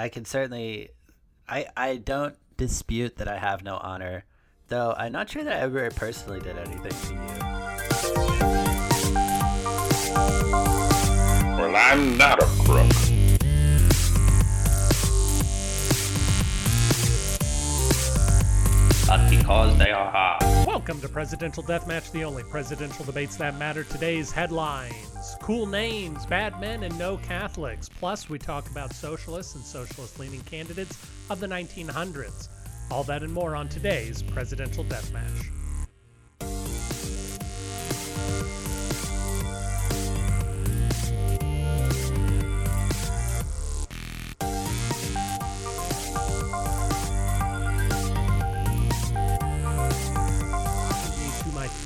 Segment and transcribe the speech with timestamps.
[0.00, 0.88] I can certainly.
[1.46, 4.24] I I don't dispute that I have no honor,
[4.68, 7.20] though I'm not sure that I ever personally did anything to you.
[11.58, 12.88] Well, I'm not a crook.
[19.06, 20.49] But because they are.
[20.70, 23.82] Welcome to Presidential Deathmatch, the only presidential debates that matter.
[23.82, 27.88] Today's headlines cool names, bad men, and no Catholics.
[27.88, 30.96] Plus, we talk about socialists and socialist leaning candidates
[31.28, 32.48] of the 1900s.
[32.88, 35.59] All that and more on today's Presidential Deathmatch.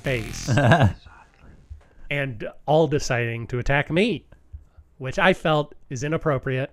[0.04, 0.48] Face
[2.10, 4.26] and all deciding to attack me,
[4.98, 6.70] which I felt is inappropriate,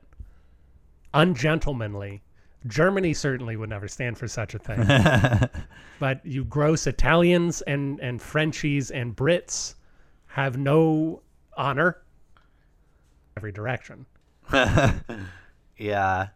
[1.14, 2.22] ungentlemanly.
[2.68, 4.86] Germany certainly would never stand for such a thing.
[6.00, 9.76] but you gross Italians and, and Frenchies and Brits
[10.28, 11.24] have no
[11.58, 12.04] honor
[13.38, 14.06] every direction.
[15.78, 16.28] yeah.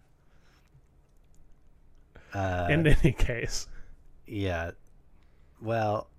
[2.33, 3.67] Uh, In any case,
[4.25, 4.71] yeah.
[5.61, 6.09] Well,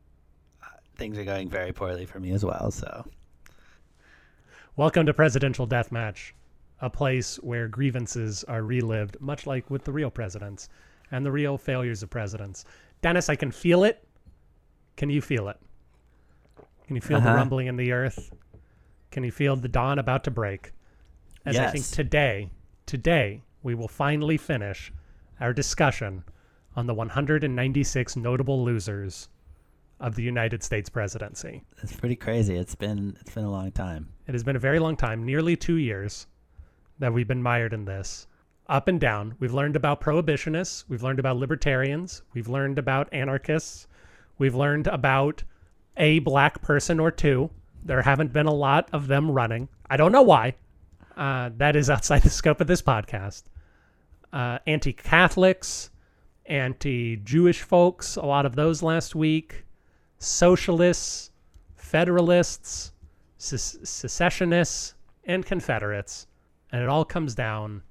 [0.96, 2.70] things are going very poorly for me as well.
[2.70, 3.04] So
[4.76, 6.32] welcome to Presidential Deathmatch,
[6.80, 10.68] a place where grievances are relived, much like with the real presidents
[11.10, 12.64] and the real failures of presidents.
[13.02, 14.06] Dennis, I can feel it.
[14.96, 15.58] Can you feel it?
[16.86, 17.36] Can you feel the Uh-huh.
[17.36, 18.32] rumbling in the earth?
[19.10, 20.72] Can you feel the dawn about to break?
[21.44, 22.50] As I think today,
[22.86, 24.92] today, we will finally finish
[25.40, 26.24] our discussion
[26.74, 29.28] on the 196 notable losers
[30.00, 31.62] of the United States presidency.
[31.82, 32.56] it's pretty crazy.
[32.56, 34.08] It's been it's been a long time.
[34.26, 36.26] It has been a very long time, nearly two years,
[36.98, 38.26] that we've been mired in this.
[38.68, 39.36] Up and down.
[39.38, 40.84] We've learned about prohibitionists.
[40.88, 42.22] We've learned about libertarians.
[42.34, 43.86] We've learned about anarchists.
[44.38, 45.44] We've learned about
[45.96, 47.50] a black person or two.
[47.84, 49.68] There haven't been a lot of them running.
[49.88, 50.54] I don't know why.
[51.16, 53.44] Uh, that is outside the scope of this podcast.
[54.32, 55.90] Uh, anti Catholics,
[56.46, 59.64] anti Jewish folks, a lot of those last week.
[60.18, 61.30] Socialists,
[61.74, 62.92] Federalists,
[63.38, 64.94] secessionists,
[65.24, 66.26] and Confederates.
[66.72, 67.82] And it all comes down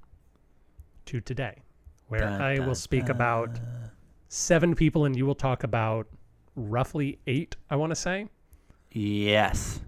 [1.06, 1.62] to today,
[2.08, 3.16] where Dun, I dun, will speak dun.
[3.16, 3.50] about
[4.28, 6.06] seven people and you will talk about
[6.56, 8.28] roughly eight, I want to say,
[8.90, 9.80] Yes.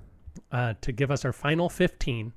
[0.52, 2.32] uh, to give us our final 15.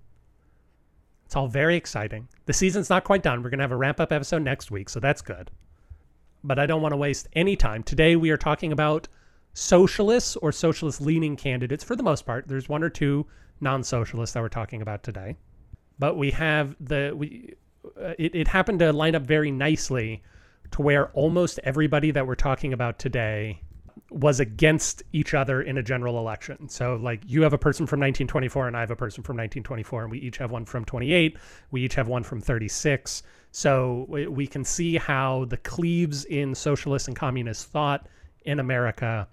[1.26, 2.28] It's all very exciting.
[2.46, 3.42] The season's not quite done.
[3.44, 5.50] We're going to have a wrap up episode next week, so that's good.
[6.44, 7.84] But I don't want to waste any time.
[7.84, 9.08] Today we are talking about
[9.54, 12.48] socialists or socialist leaning candidates for the most part.
[12.48, 13.26] There's one or two
[13.60, 15.38] non socialists that we're talking about today.
[16.00, 17.54] But we have the we
[18.00, 20.24] uh, it, it happened to line up very nicely
[20.72, 23.62] to where almost everybody that we're talking about today
[24.10, 26.68] was against each other in a general election.
[26.70, 30.04] So like you have a person from 1924 and I have a person from 1924
[30.04, 31.38] and we each have one from 28.
[31.72, 33.24] We each have one from 36.
[33.52, 38.08] So we, we can see how the cleaves in socialist and communist thought
[38.44, 39.28] in America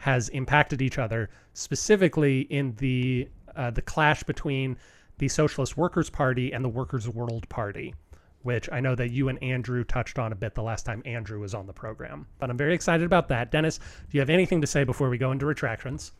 [0.00, 4.76] has impacted each other, specifically in the uh, the clash between
[5.18, 7.94] the Socialist Workers Party and the Workers' World Party,
[8.42, 11.38] which I know that you and Andrew touched on a bit the last time Andrew
[11.38, 12.26] was on the program.
[12.38, 13.50] But I'm very excited about that.
[13.50, 16.12] Dennis, do you have anything to say before we go into retractions?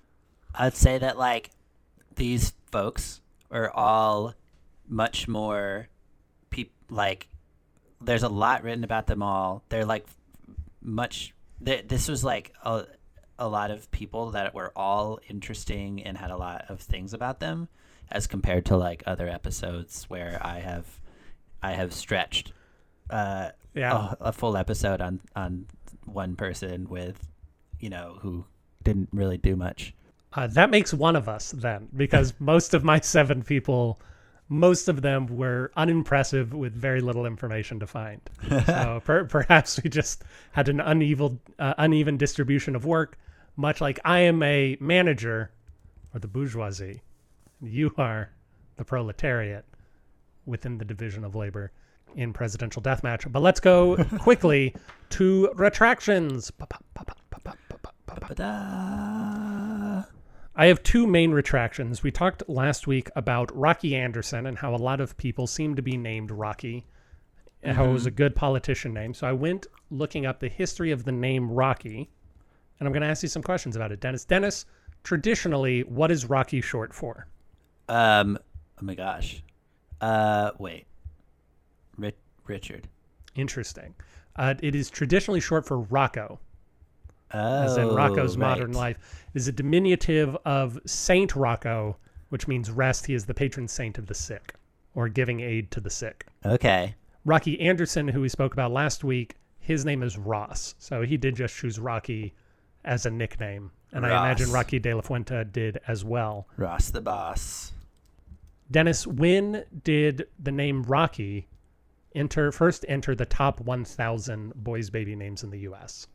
[0.54, 1.50] I'd say that like
[2.16, 4.34] these folks are all
[4.86, 5.88] much more
[6.50, 7.28] peop like
[8.02, 9.62] there's a lot written about them all.
[9.70, 10.04] They're like
[10.82, 11.32] much
[11.64, 12.84] th- this was like a,
[13.40, 17.40] a lot of people that were all interesting and had a lot of things about
[17.40, 17.68] them
[18.12, 20.86] as compared to like other episodes where I have
[21.62, 22.52] I have stretched
[23.08, 24.14] uh Yeah.
[24.20, 25.66] a, a full episode on on
[26.04, 27.26] one person with
[27.80, 28.44] you know who
[28.84, 29.94] didn't really do much.
[30.32, 34.00] Uh, that makes one of us then, because most of my seven people,
[34.48, 38.20] most of them were unimpressive with very little information to find.
[38.66, 40.22] so per perhaps we just
[40.52, 43.18] had an uneven, uh, uneven distribution of work,
[43.56, 45.50] much like I am a manager
[46.14, 47.02] or the bourgeoisie,
[47.60, 48.30] you are
[48.76, 49.64] the proletariat
[50.46, 51.72] within the division of labor
[52.16, 53.30] in presidential deathmatch.
[53.30, 54.74] But let's go quickly
[55.10, 56.50] to retractions.
[60.56, 62.02] I have two main retractions.
[62.02, 65.82] We talked last week about Rocky Anderson and how a lot of people seem to
[65.82, 66.84] be named Rocky,
[67.62, 67.84] and mm -hmm.
[67.84, 68.16] how it was a mm-hmm.
[68.16, 69.14] good politician name.
[69.14, 72.10] So I went looking up the history of the name Rocky
[72.80, 74.00] and I'm going to ask you some questions about it.
[74.00, 74.66] Dennis, Dennis,
[75.04, 77.26] traditionally, what is Rocky short for?
[77.88, 78.38] Um.
[78.80, 79.42] Oh my gosh.
[80.00, 80.50] Uh.
[80.58, 80.86] Wait.
[81.96, 82.16] Rich.
[82.46, 82.88] Richard.
[83.34, 83.94] Interesting.
[84.36, 86.40] Uh, it is traditionally short for Rocco,
[87.32, 89.24] Oh, as in Rocko's modern life.
[89.34, 91.96] It is a diminutive of Saint Rocco,
[92.30, 93.06] which means rest.
[93.06, 94.54] He is the patron saint of the sick,
[94.94, 96.26] or giving aid to the sick.
[96.44, 96.94] Okay.
[97.24, 100.74] Rocky Anderson, who we spoke about last week, his name is Ross.
[100.78, 102.32] So he did just choose Rocky
[102.84, 103.70] as a nickname.
[103.92, 106.46] And I imagine Rocky De La Fuente did as well.
[106.56, 107.72] Ross the boss.
[108.70, 111.48] Dennis, when did the name Rocky
[112.14, 116.06] enter first enter the top 1,000 boys' baby names in the U.S.?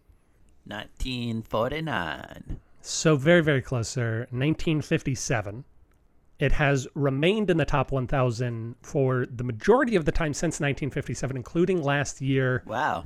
[0.66, 2.60] 1949.
[2.82, 4.20] So very, very close, sir.
[4.32, 5.66] 1957.
[6.38, 11.36] It has remained in the top 1,000 for the majority of the time since 1957,
[11.38, 12.64] including last year.
[12.66, 13.06] Wow.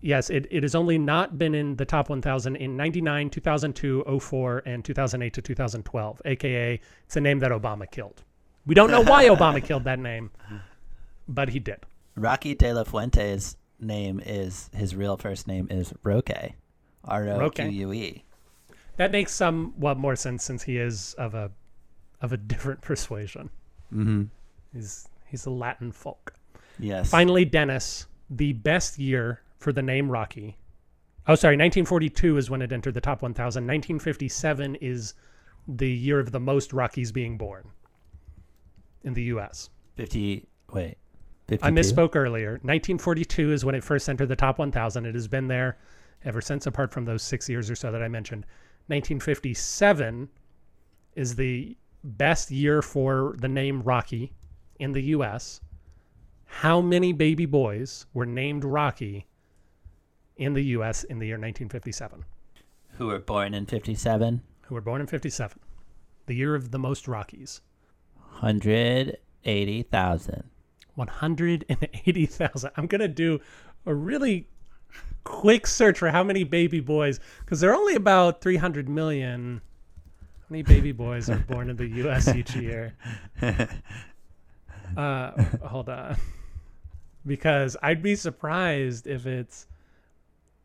[0.00, 4.62] Yes, it, it has only not been in the top 1,000 in 99, 2002, 04,
[4.64, 8.22] and 2008 to 2012, aka it's a name that Obama killed.
[8.66, 10.30] We don't know why Obama killed that name,
[11.26, 11.80] but he did.
[12.16, 16.52] Rocky De La Fuente's name is his real first name is Roque.
[17.04, 18.24] R O Q U E.
[18.96, 21.50] That makes somewhat more sense since he is of a
[22.20, 23.50] of a different persuasion.
[23.92, 24.24] Mm-hmm.
[24.74, 26.34] He's he's a Latin folk.
[26.78, 27.10] Yes.
[27.10, 30.56] Finally, Dennis, the best year for the name Rocky.
[31.26, 33.64] Oh, sorry, 1942 is when it entered the top 1,000.
[33.64, 35.14] 1957 is
[35.66, 37.70] the year of the most Rockies being born
[39.04, 39.68] in the U.S.
[39.96, 40.48] 50.
[40.72, 40.96] Wait.
[41.48, 41.66] 52?
[41.66, 42.52] I misspoke earlier.
[42.52, 45.04] 1942 is when it first entered the top 1,000.
[45.04, 45.76] It has been there
[46.24, 48.44] ever since, apart from those six years or so that I mentioned.
[48.86, 50.28] 1957
[51.14, 54.32] is the best year for the name Rocky
[54.78, 55.60] in the U.S.
[56.44, 59.26] How many baby boys were named Rocky
[60.38, 61.04] in the U.S.
[61.04, 62.24] in the year 1957?
[62.96, 64.42] Who were born in 57?
[64.62, 65.58] Who were born in 57?
[66.26, 67.60] The year of the most Rockies.
[68.40, 70.44] 180,000.
[70.94, 72.70] 180,000.
[72.76, 73.40] I'm going to do
[73.86, 74.48] a really
[75.24, 79.60] quick search for how many baby boys, because there are only about 300 million.
[80.40, 82.34] How many baby boys are born in the U.S.
[82.34, 82.94] each year?
[84.96, 85.32] Uh,
[85.62, 86.16] hold on.
[87.26, 89.66] Because I'd be surprised if it's.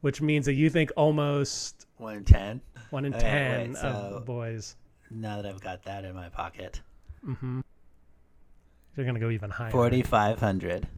[0.00, 2.60] which means that you think almost 1 in 10.
[2.90, 4.76] one in Okay, 10 wait, of so- boys.
[5.10, 6.80] Now that I've got that in my pocket.
[7.24, 7.60] Mm-hmm.
[8.96, 9.70] You're going to go even higher.
[9.70, 10.88] 4,500.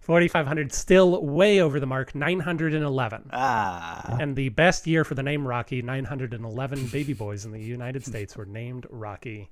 [0.00, 3.30] 4,500, still way over the mark, 911.
[3.32, 4.16] Ah.
[4.20, 8.36] And the best year for the name Rocky, 911 baby boys in the United States
[8.36, 9.50] were named Rocky.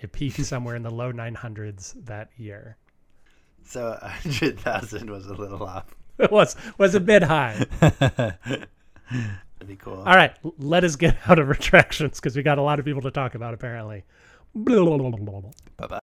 [0.00, 2.76] It peaked somewhere in the low 900s that year.
[3.64, 5.94] So 100,000 was a little off.
[6.18, 7.66] It was was a bit high.
[7.80, 8.68] That'd
[9.66, 9.98] be cool.
[9.98, 13.02] All right, let us get out of retractions because we got a lot of people
[13.02, 14.02] to talk about apparently.
[15.76, 15.98] Bye-bye.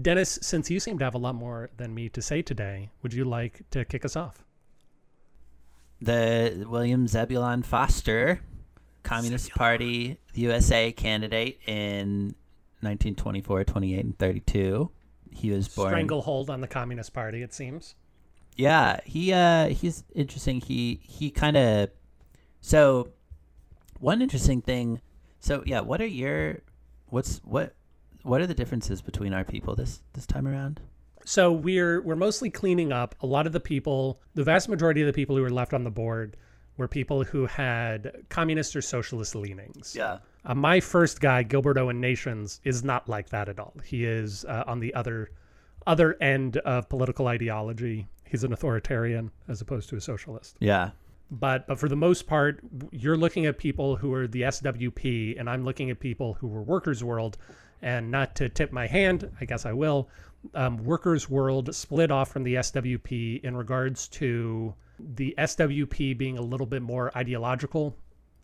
[0.00, 3.12] Dennis, since you seem to have a lot more than me to say today, would
[3.12, 4.42] you like to kick us off?
[6.00, 8.40] The William Zebulon Foster,
[9.04, 12.34] Communist Party USA candidate in
[12.80, 14.90] 1924, 28, and 32.
[15.30, 15.90] He was born.
[15.90, 17.94] Stranglehold on the Communist Party, it seems.
[18.56, 20.60] Yeah, he uh he's interesting.
[20.60, 21.90] He he kind of
[22.60, 23.08] so
[23.98, 25.00] one interesting thing.
[25.40, 26.62] So yeah, what are your
[27.06, 27.74] what's what
[28.22, 30.80] what are the differences between our people this this time around?
[31.24, 33.16] So we're we're mostly cleaning up.
[33.20, 35.82] A lot of the people, the vast majority of the people who were left on
[35.82, 36.36] the board
[36.76, 39.94] were people who had communist or socialist leanings.
[39.96, 40.18] Yeah.
[40.44, 43.74] Uh, my first guy, Gilbert Owen Nations, is not like that at all.
[43.84, 45.30] He is uh, on the other
[45.86, 48.06] other end of political ideology.
[48.24, 50.56] He's an authoritarian as opposed to a socialist.
[50.58, 50.90] Yeah.
[51.30, 55.48] But but for the most part, you're looking at people who are the SWP, and
[55.48, 57.38] I'm looking at people who were Workers' World.
[57.82, 60.08] And not to tip my hand, I guess I will.
[60.54, 66.42] Um, Workers' World split off from the SWP in regards to the SWP being a
[66.42, 67.96] little bit more ideological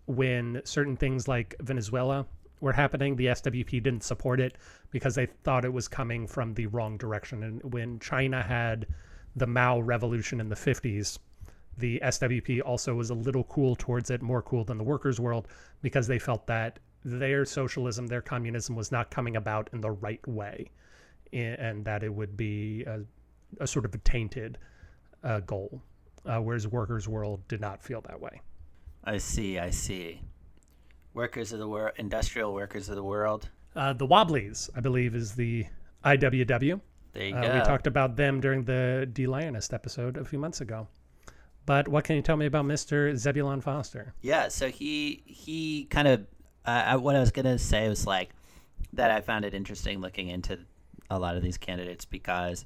[0.07, 2.27] when certain things like Venezuela
[2.61, 4.57] were happening, the SWP didn't support it
[4.91, 7.43] because they thought it was coming from the wrong direction.
[7.43, 8.87] And when China had
[9.37, 11.19] the Mao revolution in the 50s,
[11.79, 15.49] the SWP also was a little cool towards it, more cool than the workers' world,
[15.81, 20.27] because they felt that their socialism, their communism was not coming about in the right
[20.29, 20.71] way,
[21.33, 23.01] and that it would be a,
[23.61, 24.59] a sort of a tainted
[25.25, 25.81] uh, goal.
[26.27, 28.41] Uh, whereas workers' world did not feel that way.
[29.05, 29.59] I see.
[29.59, 30.21] I see.
[31.15, 33.49] Workers of the world, industrial workers of the world.
[33.75, 35.67] Uh, the Wobblies, I believe, is the
[36.05, 36.81] IWW.
[37.13, 37.55] There you Uh, go.
[37.55, 40.87] we talked about them during the De Leonist episode a few months ago.
[41.67, 43.15] But what can you tell me about Mr.
[43.17, 44.15] Zebulon Foster?
[44.23, 46.27] Yeah, so he he kind of
[46.65, 48.31] uh, what I was gonna say was like
[48.93, 50.59] that I found it interesting looking into
[51.11, 52.65] a lot of these candidates because,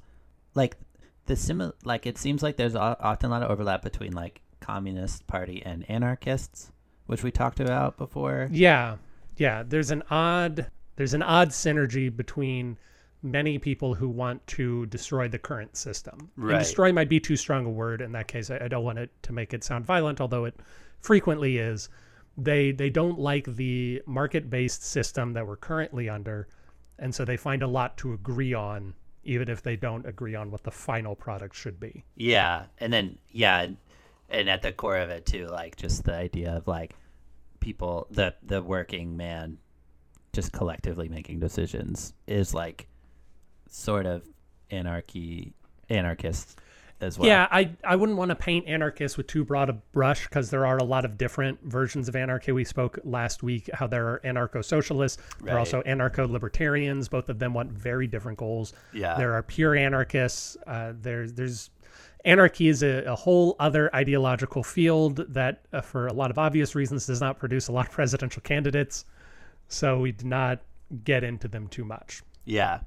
[0.53, 0.75] like,
[1.25, 5.27] the similar like it seems like there's often a lot of overlap between like Communist
[5.27, 6.71] Party and anarchists,
[7.05, 8.47] which we talked about before.
[8.51, 8.97] Yeah,
[9.37, 9.63] yeah.
[9.63, 12.77] There's an odd there's an odd synergy between
[13.21, 16.31] many people who want to destroy the current system.
[16.37, 18.51] And destroy might be too strong a word in that case.
[18.51, 20.59] I, I don't want it to make it sound violent, although it
[20.99, 21.89] frequently is.
[22.37, 26.47] They they don't like the market based system that we're currently under,
[26.99, 28.93] and so they find a lot to agree on,
[29.25, 32.03] even if they don't agree on what the final product should be.
[32.15, 33.67] Yeah, and then yeah,
[34.29, 36.95] and- at the core of it too, like just the idea of like
[37.59, 39.57] people, the the working man,
[40.33, 42.87] just collectively making decisions is like
[43.69, 44.23] sort of
[44.71, 45.53] anarchy,
[45.89, 46.59] anarchist
[47.01, 47.27] as well.
[47.27, 50.65] Yeah, I I wouldn't want to paint anarchists with too broad a brush because there
[50.65, 52.51] are a lot of different versions of anarchy.
[52.51, 57.09] We spoke last week how there are anarcho-socialists, there are also anarcho-libertarians.
[57.09, 58.73] Both of them want very different goals.
[58.93, 59.15] Yeah.
[59.15, 60.57] there are pure anarchists.
[60.65, 61.69] Uh, there's there's
[62.25, 66.75] anarchy is a, a whole other ideological field that, uh, for a lot of obvious
[66.75, 69.05] reasons, does not produce a lot of presidential candidates.
[69.67, 70.61] So we did not
[71.03, 72.21] get into them too much.
[72.45, 72.79] Yeah,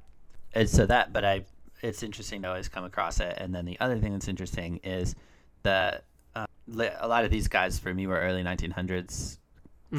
[0.53, 1.43] and so that, but I,
[1.81, 3.35] it's interesting to always come across it.
[3.37, 5.15] And then the other thing that's interesting is
[5.63, 6.03] that
[6.35, 6.45] uh,
[6.99, 9.37] a lot of these guys for me were early 1900s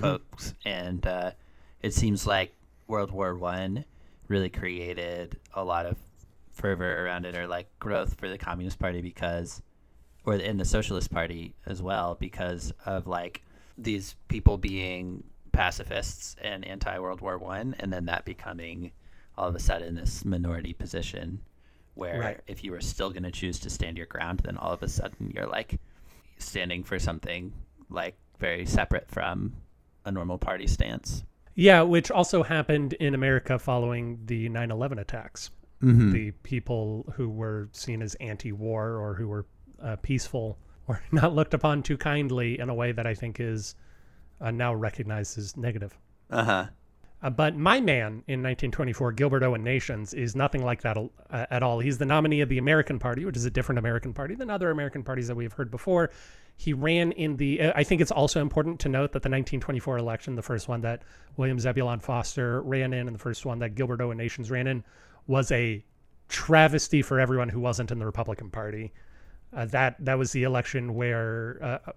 [0.00, 1.32] folks, and uh,
[1.82, 2.54] it seems like
[2.86, 3.84] World War One
[4.28, 5.96] really created a lot of
[6.52, 9.62] fervor around it, or like growth for the Communist Party because,
[10.24, 13.42] or in the Socialist Party as well, because of like
[13.76, 18.92] these people being pacifists and anti World War One, and then that becoming
[19.36, 21.40] all of a sudden this minority position
[21.94, 22.40] where Right.
[22.46, 24.88] if you were still going to choose to stand your ground, then all of a
[24.88, 25.78] sudden you're like
[26.38, 27.52] standing for something
[27.88, 29.54] like very separate from
[30.04, 31.24] a normal party stance.
[31.54, 35.50] Yeah, which also happened in America following the 9 11 attacks.
[35.82, 36.12] Mm-hmm.
[36.12, 39.46] The people who were seen as anti war or who were
[39.82, 43.74] uh, peaceful were not looked upon too kindly in a way that I think is
[44.40, 45.98] uh, now recognized as negative.
[46.30, 46.66] Uh huh.
[47.22, 51.62] Uh, but my man in 1924, Gilbert Owen Nations, is nothing like that uh, at
[51.62, 51.78] all.
[51.78, 54.70] He's the nominee of the American Party, which is a different American Party than other
[54.70, 56.10] American parties that we've heard before.
[56.56, 57.60] He ran in the.
[57.60, 60.80] Uh, I think it's also important to note that the 1924 election, the first one
[60.82, 61.02] that
[61.36, 64.82] William Zebulon Foster ran in, and the first one that Gilbert Owen Nations ran in,
[65.26, 65.84] was a
[66.28, 68.92] travesty for everyone who wasn't in the Republican Party.
[69.54, 71.92] Uh, that that was the election where uh,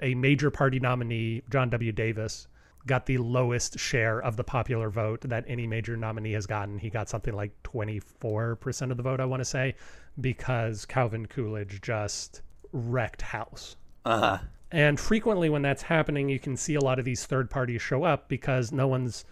[0.00, 1.92] a major party nominee, John W.
[1.92, 2.46] Davis,
[2.86, 6.78] got the lowest share of the popular vote that any major nominee has gotten.
[6.78, 9.74] He got something like 24% of the vote, I want to say,
[10.20, 13.76] because Calvin Coolidge just wrecked house.
[14.04, 14.38] Uh huh.
[14.70, 18.02] And frequently, when that's happening, you can see a lot of these third parties show
[18.04, 19.24] up because no one's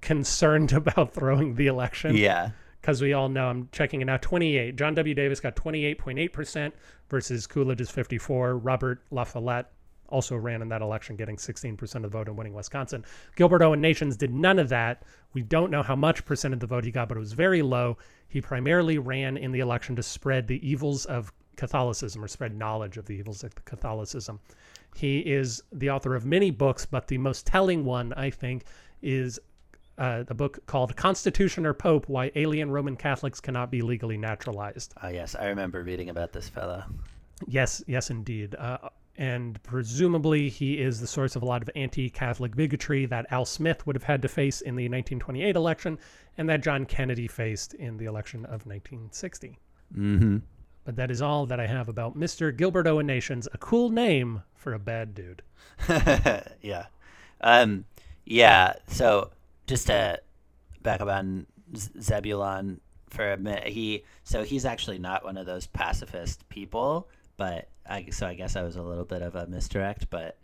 [0.00, 2.50] concerned about throwing the election Yeah.
[2.80, 6.72] because we all know I'm checking it now 28 John W Davis got 28.8%
[7.08, 9.66] versus Coolidge's 54 Robert La Follette
[10.12, 13.04] also ran in that election getting 16% of the vote and winning Wisconsin
[13.34, 15.02] Gilbert Owen Nations did none of that
[15.32, 17.62] we don't know how much percent of the vote he got but it was very
[17.62, 17.96] low
[18.28, 22.96] he primarily ran in the election to spread the evils of Catholicism or spread knowledge
[22.96, 24.38] of the evils of Catholicism
[24.94, 28.64] he is the author of many books but the most telling one I think
[29.00, 29.40] is
[29.98, 34.94] uh, a book called Constitution or Pope Why Alien Roman Catholics Cannot Be Legally Naturalized.
[35.02, 36.84] Oh yes, I remember reading about this fellow.
[37.46, 38.54] Yes, yes, indeed.
[38.54, 38.78] Uh,
[39.16, 43.44] and presumably, he is the source of a lot of anti Catholic bigotry that Al
[43.44, 45.98] Smith would have had to face in the 1928 election
[46.38, 49.58] and that John Kennedy faced in the election of 1960.
[49.94, 50.38] Mm-hmm.
[50.84, 52.56] But that is all that I have about Mr.
[52.56, 55.42] Gilbert Owen Nations, a cool name for a bad dude.
[56.62, 56.86] yeah.
[57.40, 57.84] Um,
[58.24, 58.74] yeah.
[58.88, 59.30] So
[59.66, 60.20] just to
[60.82, 65.66] back up on Zebulon for a minute, he so he's actually not one of those
[65.66, 67.08] pacifist people,
[67.42, 70.36] but I so I guess I was a little bit of a misdirect, but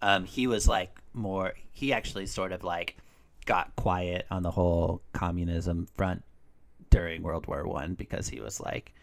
[0.00, 1.52] um, he was like more.
[1.70, 2.96] He actually sort of like
[3.44, 6.24] got quiet on the whole communism front
[6.88, 8.94] during World War One because he was like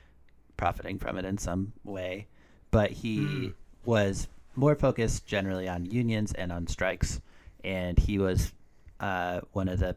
[0.57, 2.25] profiting from it in some way,
[2.72, 3.53] but he
[3.86, 7.22] was more focused generally on unions and on strikes,
[7.63, 8.51] and he was
[9.00, 9.95] uh, one of the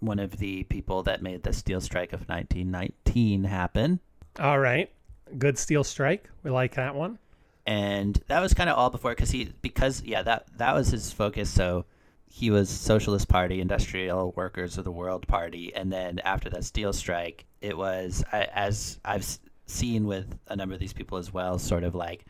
[0.00, 3.98] one of the people that made the steel strike of 1919 happen.
[4.38, 4.90] All right.
[5.38, 6.28] Good steel strike.
[6.42, 7.18] We like that one.
[7.66, 11.12] and that was kind of all before because he because yeah that that was his
[11.12, 11.84] focus so
[12.26, 16.92] he was socialist party industrial workers of the world party and then after that steel
[16.92, 19.24] strike it was I- as i've
[19.66, 22.24] seen with a number of these people as well sort of like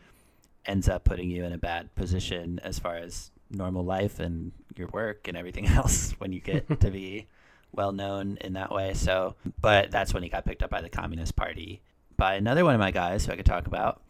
[0.67, 4.87] ends up putting you in a bad position as far as normal life and your
[4.89, 7.25] work and everything else when you get to be
[7.71, 8.93] well known in that way.
[8.93, 11.81] So, but that's when he got picked up by the Communist Party
[12.23, 14.01] by another one of my guys who I could talk about,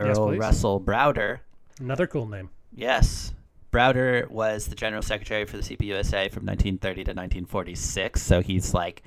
[0.00, 0.40] Earl please.
[0.40, 1.38] Russell Browder.
[1.78, 2.50] Another cool name.
[2.74, 3.32] Yes.
[3.70, 8.20] Browder was the general secretary for the CPUSA from 1930 to 1946.
[8.20, 9.04] So he's like,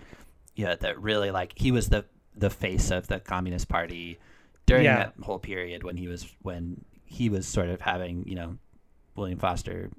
[0.55, 2.05] yeah, that really like he was the
[2.37, 4.17] the face of the Communist Party
[4.65, 4.97] during Yeah.
[4.97, 8.57] that whole period when he was when he was sort of having you know
[9.17, 9.89] William Foster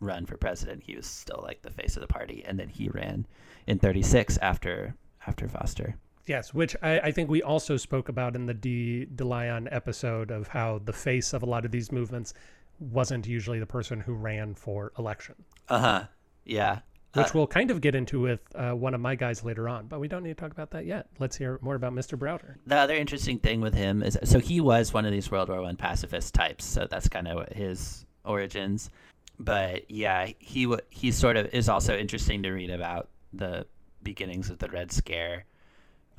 [0.00, 0.82] run for president.
[0.82, 3.26] He was still like the face of the party, and then he ran
[3.66, 4.96] in 36 after
[5.26, 5.96] after Foster.
[6.30, 10.30] Yes, which I, I think we also spoke about in the De, De Leon episode
[10.30, 12.34] of how the face of a lot of these movements
[12.78, 15.34] wasn't usually the person who ran for election,
[15.68, 16.04] Uh huh.
[16.44, 16.78] Yeah.
[17.14, 19.88] which Uh, we'll kind of get into with uh, one of my guys later on,
[19.88, 21.08] but we don't need to talk about that yet.
[21.18, 22.16] Let's hear more about Mr.
[22.16, 22.54] Browder.
[22.64, 25.60] the other interesting thing with him is so he was one of these World War
[25.62, 28.88] One pacifist types, so that's kind of his origins.
[29.40, 33.66] But yeah, he he sort of is also interesting to read about the
[34.04, 35.44] beginnings of the Red Scare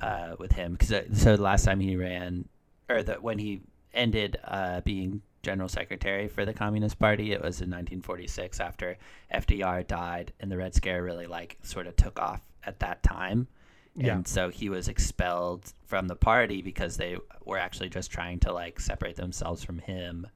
[0.02, 2.48] uh, with him because so the last time he ran
[2.88, 3.62] or the when he
[3.94, 8.96] ended uh, being general secretary for the Communist Party, it was in 1946 after
[9.34, 13.48] FDR died, and the Red Scare really like sort of took off at that time.
[13.94, 14.14] Yeah.
[14.14, 18.52] And so he was expelled from the party because they were actually just trying to
[18.52, 20.26] like separate themselves from him.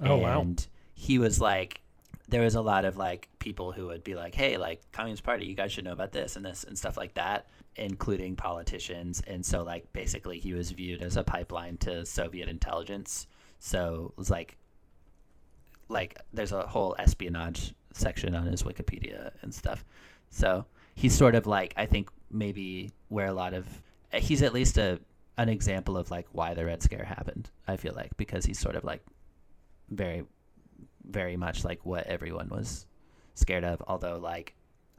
[0.00, 0.40] Oh, wow.
[0.40, 1.82] And he was like,
[2.28, 5.44] there was a lot of like people who would be like, hey, like Communist Party,
[5.44, 9.22] you guys should know about this and this and stuff like that, including politicians.
[9.26, 13.26] And so, like, basically, he was viewed as a pipeline to Soviet intelligence.
[13.58, 14.56] So it was like,
[15.88, 19.84] like, there's a whole espionage section on his Wikipedia and stuff.
[20.30, 23.66] So he's sort of like, I think maybe where a lot of,
[24.12, 25.00] he's at least a,
[25.38, 28.74] an example of like why the Red Scare happened, I feel like, because he's sort
[28.74, 29.02] of like
[29.90, 30.24] very
[31.08, 32.86] very much like what everyone was
[33.34, 34.54] scared of although like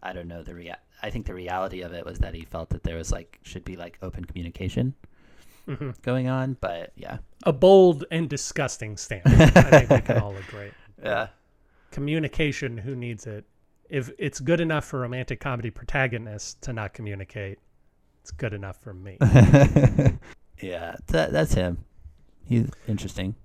[0.08, 2.70] i don't know the rea- i think the reality of it was that he felt
[2.70, 4.94] that there was like should be like open communication
[5.68, 9.26] hmm going on but yeah A bold and disgusting stance.
[9.28, 10.72] I think we can all agree.
[11.04, 11.28] yeah
[11.92, 13.46] Communication, who needs it?
[13.90, 17.60] If it's good enough for romantic comedy protagonists to not communicate,
[18.22, 19.18] it's good enough for me.
[20.62, 21.84] yeah that, that's him
[22.46, 23.36] he's interesting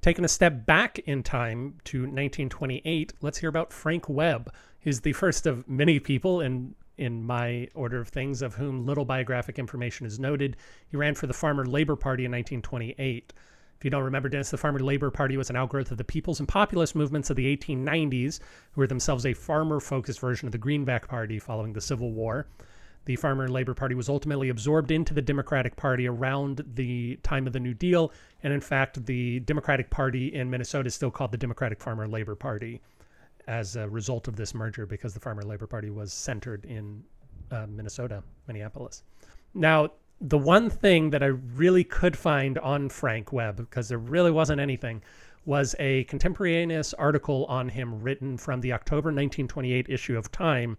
[0.00, 4.52] Taking a step back in time to 1928, let's hear about Frank Webb.
[4.88, 9.04] He's the first of many people in in my order of things of whom little
[9.04, 10.56] biographic information is noted.
[10.90, 13.34] He ran for the Farmer Labor Party in 1928.
[13.76, 16.40] If you don't remember, Dennis, the Farmer Labor Party was an outgrowth of the people's
[16.40, 18.40] and populist movements of the 1890s,
[18.72, 22.46] who were themselves a farmer-focused version of the Greenback Party following the Civil War.
[23.04, 27.52] The Farmer Labor Party was ultimately absorbed into the Democratic Party around the time of
[27.52, 28.10] the New Deal.
[28.42, 32.34] And in fact, the Democratic Party in Minnesota is still called the Democratic Farmer Labor
[32.34, 32.80] Party
[33.48, 37.02] as a result of this merger because the Farmer Labor Party was centered in
[37.50, 39.02] uh, Minnesota, Minneapolis.
[39.54, 44.30] Now, the one thing that I really could find on Frank Webb, because there really
[44.30, 45.02] wasn't anything,
[45.44, 50.76] was a contemporaneous article on him written from the October 1928 issue of Time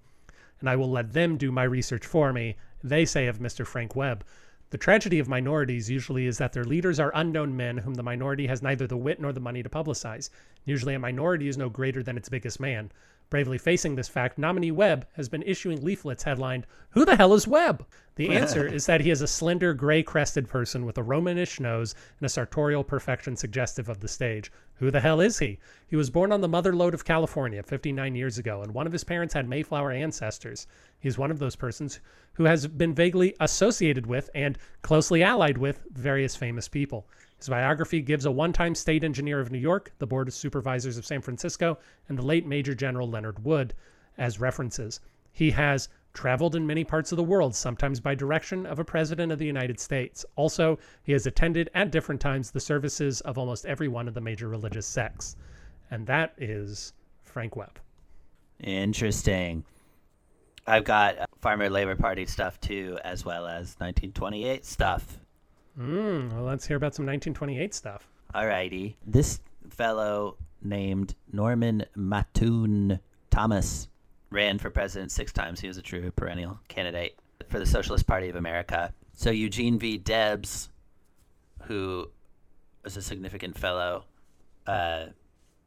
[0.60, 2.56] and I will let them do my research for me.
[2.84, 3.66] They say of Mr.
[3.66, 4.24] Frank Webb,
[4.72, 8.48] the tragedy of minorities usually is that their leaders are unknown men whom the minority
[8.48, 10.30] has neither the wit nor the money to publicize.
[10.66, 12.92] Usually, a minority is no greater than its biggest man.
[13.30, 17.48] Bravely facing this fact, nominee Webb has been issuing leaflets headlined, Who the hell is
[17.48, 17.86] Webb?
[18.16, 21.94] The answer is that he is a slender, gray crested person with a Romanish nose
[22.20, 24.52] and a sartorial perfection suggestive of the stage.
[24.78, 25.60] Who the hell is he?
[25.88, 28.94] He was born on the mother lode of California 59 years ago, and one of
[28.94, 30.66] his parents had Mayflower ancestors.
[31.00, 32.00] He's one of those persons
[32.34, 37.08] who has been vaguely associated with and closely allied with various famous people.
[37.40, 40.98] His biography gives a one time state engineer of New York, the Board of Supervisors
[40.98, 43.74] of San Francisco, and the late Major General Leonard Wood
[44.18, 45.00] as references.
[45.32, 49.32] He has traveled in many parts of the world, sometimes by direction of a president
[49.32, 50.26] of the United States.
[50.36, 54.22] Also, he has attended at different times the services of almost every one of the
[54.22, 55.38] major religious sects.
[55.92, 56.92] And that is
[57.24, 57.80] Frank Webb.
[58.60, 59.64] interesting
[60.68, 65.19] i've got uh, farmer labor party stuff too as well as 1928 stuff
[65.80, 68.08] Mm, well, let's hear about some 1928 stuff.
[68.36, 68.96] Alrighty.
[69.06, 69.40] This
[69.70, 73.00] fellow named Norman Mattoon
[73.32, 73.88] Thomas
[74.30, 75.60] ran for president six times.
[75.62, 78.94] He was a true perennial candidate for the Socialist Party of America.
[79.14, 79.98] So Eugene V.
[79.98, 80.70] Debs,
[81.64, 82.10] who
[82.84, 84.06] was a significant fellow,
[84.68, 85.08] uh,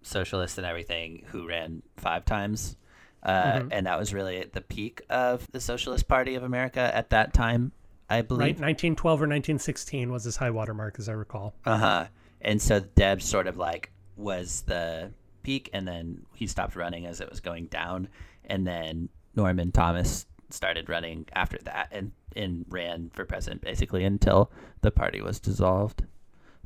[0.02, 2.76] socialist and everything, who ran five times.
[3.22, 7.10] Uh, And that was really at the peak of the Socialist Party of America at
[7.10, 7.72] that time,
[8.12, 8.40] I believe.
[8.40, 11.54] Right, 1912 or 1916 was his high water mark, as I recall.
[11.64, 12.06] Uh huh.
[12.42, 17.22] And so Deb sort of like was the peak, and then he stopped running as
[17.22, 18.08] it was going down,
[18.44, 24.50] and then Norman Thomas started running after that, and and ran for president basically until
[24.82, 26.04] the party was dissolved.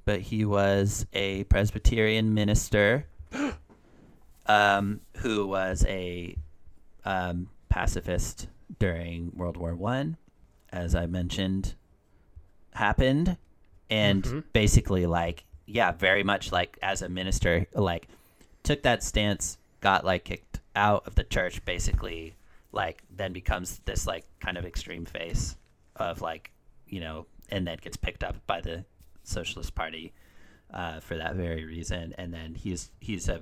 [0.04, 3.06] But he was a Presbyterian minister,
[4.46, 6.36] um, who was a
[7.04, 8.48] um, pacifist
[8.80, 10.16] during World War One,
[10.72, 11.74] as I mentioned,
[12.74, 13.36] happened,
[13.90, 14.44] and Mhm.
[14.52, 18.06] basically like yeah, very much like as a minister, like
[18.62, 22.34] took that stance, got like kicked out of the church, basically
[22.72, 25.56] like then becomes this like kind of extreme face
[25.96, 26.52] of like
[26.86, 28.84] you know, and then gets picked up by the
[29.24, 30.12] Socialist Party
[30.70, 33.40] uh, for that very reason, and then he's he's a,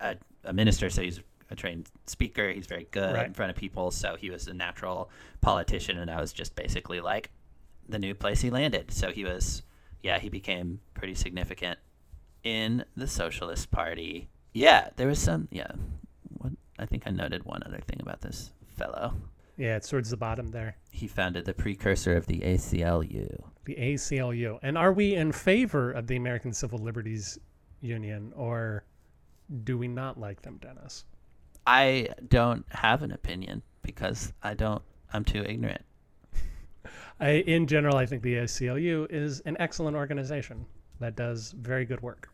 [0.00, 1.20] a a minister, so he's
[1.50, 2.50] a trained speaker.
[2.50, 3.26] He's very good Right.
[3.26, 7.00] in front of people, so he was a natural politician, and I was just basically
[7.00, 7.30] like
[7.88, 8.90] the new place he landed.
[8.92, 9.62] So he was,
[10.02, 11.78] yeah, he became pretty significant
[12.42, 14.28] in the Socialist Party.
[14.52, 15.72] Yeah, there was some, yeah.
[16.38, 19.14] What I think I noted one other thing about this fellow.
[19.56, 20.76] Yeah, it's towards the bottom there.
[20.90, 23.42] He founded the precursor of the ACLU.
[23.66, 24.58] The ACLU.
[24.62, 27.38] And are we in favor of the American Civil Liberties
[27.80, 28.84] Union or
[29.62, 31.04] do we not like them, Dennis?
[31.66, 34.82] I don't have an opinion because I don't.
[35.12, 35.82] I'm too ignorant.
[37.20, 40.66] I, in general, I think the ACLU is an excellent organization
[41.00, 42.28] that does very good work.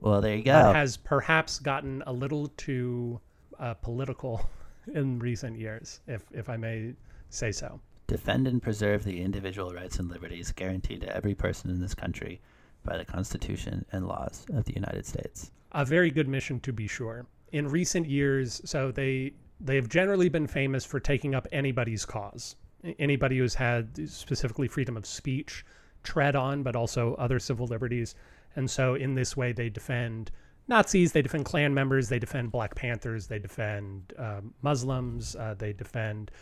[0.00, 0.72] Well, there you go.
[0.72, 3.20] has perhaps gotten a little too
[3.60, 4.44] uh, political
[4.94, 6.94] in recent years, if if I may
[7.30, 7.80] say so.
[8.06, 12.40] Defend and preserve the individual rights and liberties guaranteed to every person in this country
[12.84, 15.50] by the Constitution and laws of the United States.
[15.72, 17.26] a very good mission to be sure.
[17.54, 22.56] In recent years, so they they have generally been famous for taking up anybody's cause.
[22.98, 25.64] Anybody who's had specifically freedom of speech
[26.02, 28.16] tread on, but also other civil liberties.
[28.56, 30.32] And so in this way, they defend
[30.66, 35.72] Nazis, they defend Klan members, they defend Black Panthers, they defend um, Muslims, uh, they
[35.72, 36.32] defend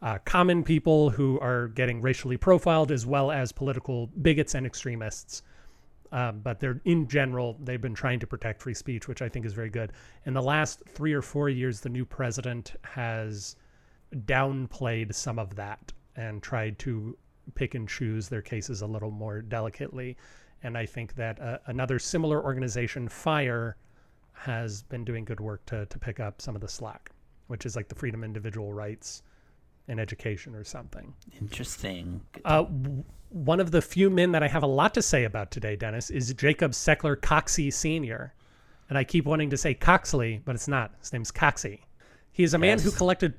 [0.00, 5.42] uh, common people who are getting racially profiled, as well as political bigots and extremists
[6.12, 9.44] um, but they're in general they've been trying to protect free speech which i think
[9.44, 9.92] is very good.
[10.26, 13.56] In the last three or four years the new president has
[14.26, 17.16] downplayed some of that and tried to
[17.54, 20.16] pick and choose their cases a little more delicately.
[20.62, 23.76] And i think that uh, another similar organization fire
[24.32, 27.10] has been doing good work to, to pick up some of the slack
[27.48, 29.22] which is like the freedom individual rights
[29.88, 32.20] in education or something Interesting.
[32.44, 35.50] Uh, w- one of the few men that I have a lot to say about
[35.50, 38.34] today, Dennis, is Jacob Sechler Coxey Sr.
[38.88, 40.92] And I keep wanting to say Coxley, but it's not.
[41.00, 41.80] His name's Coxey.
[42.30, 43.34] He is a man who collected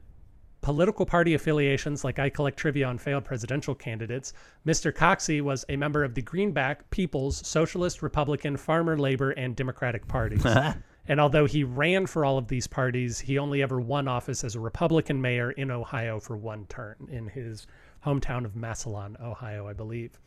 [0.62, 4.34] political party affiliations like I collect trivia on failed presidential candidates.
[4.66, 4.92] Mr.
[4.92, 10.44] Coxey was a member of the Greenback, People's, Socialist, Republican, Farmer, Labor, and Democratic parties.
[11.08, 14.56] And although he ran for all of these parties, he only ever won office as
[14.56, 17.68] a Republican mayor in Ohio for one term in his
[18.06, 20.20] hometown of Massillon, Ohio, I believe.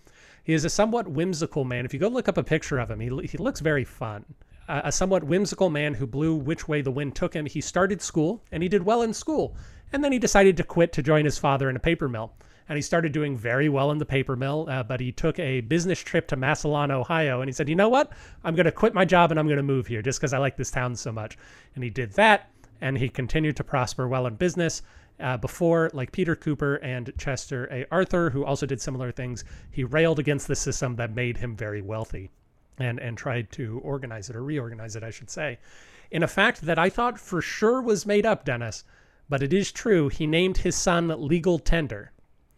[0.45, 1.85] He is a somewhat whimsical man.
[1.85, 4.25] If you go look up a picture of him, he, he looks very fun.
[4.69, 7.47] A somewhat whimsical man who blew which way the wind took him.
[7.47, 9.57] He started school and he did well in school.
[9.93, 12.33] And then he decided to quit to join his father in a paper mill.
[12.69, 15.61] And he started doing very well in the paper mill, uh, but he took a
[15.61, 18.13] business trip to Massillon, Ohio, and he said, You know what?
[18.43, 20.39] I'm going to quit my job and I'm going to move here just because I
[20.39, 21.39] like this town so much.
[21.75, 22.51] And he did that,
[22.81, 24.83] and he continued to prosper well in business.
[25.19, 27.87] Uh, before, like Peter Cooper and Chester A.
[27.91, 31.81] Arthur, who also did similar things, he railed against the system that made him very
[31.81, 32.31] wealthy
[32.79, 35.59] and, and tried to organize it or reorganize it, I should say.
[36.11, 38.85] In a fact that I thought for sure was made up, Dennis,
[39.29, 42.13] but it is true, he named his son Legal Tender.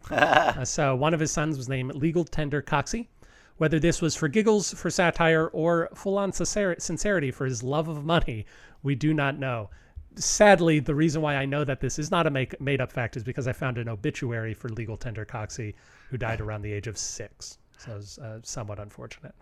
[0.09, 3.09] Uh, so one of his sons was named Legal Tender Coxey.
[3.57, 8.05] Whether this was for giggles, for satire, or full on sincerity for his love of
[8.05, 8.45] money,
[8.83, 9.69] we do not know.
[10.15, 13.17] Sadly, the reason why I know that this is not a make, made up fact
[13.17, 15.75] is because I found an obituary for Legal Tender Coxey,
[16.09, 17.57] who died around the age of six.
[17.77, 19.35] So it's uh, somewat unfortunate.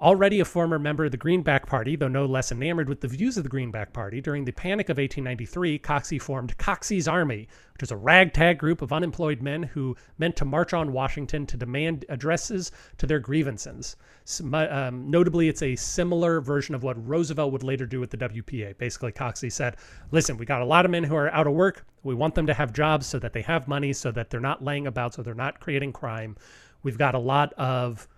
[0.00, 3.36] Already a former member of the Greenback Party, though no less enamored with the views
[3.36, 7.90] of the Greenback Party, during the Panic of 1893, Coxey formed Coxey's Army, which was
[7.90, 12.72] a ragtag group of unemployed men who meant to march on Washington to demand addresses
[12.96, 13.96] to their grievances.
[14.42, 18.78] Um, notably, it's a similar version of what Roosevelt would later do with the WPA.
[18.78, 19.76] Basically, Coxey said,
[20.12, 21.84] listen, we got a lot of men who are out of work.
[22.04, 24.64] We want them to have jobs so that they have money, so that they're not
[24.64, 26.36] laying about, so they're not creating crime.
[26.82, 28.08] We've got a lot of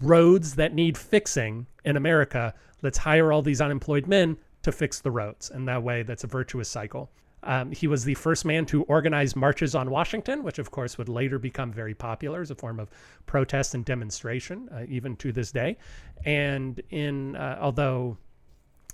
[0.00, 2.54] roads that need fixing in America.
[2.82, 5.50] Let's hire all these unemployed men to fix the roads.
[5.50, 7.10] And that way, that's a virtuous cycle.
[7.42, 11.08] Um, he was the first man to organize marches on Washington, which of course would
[11.08, 12.90] later become very popular as a form of
[13.26, 15.76] protest and demonstration, uh, even to this day.
[16.24, 18.18] And in, uh, although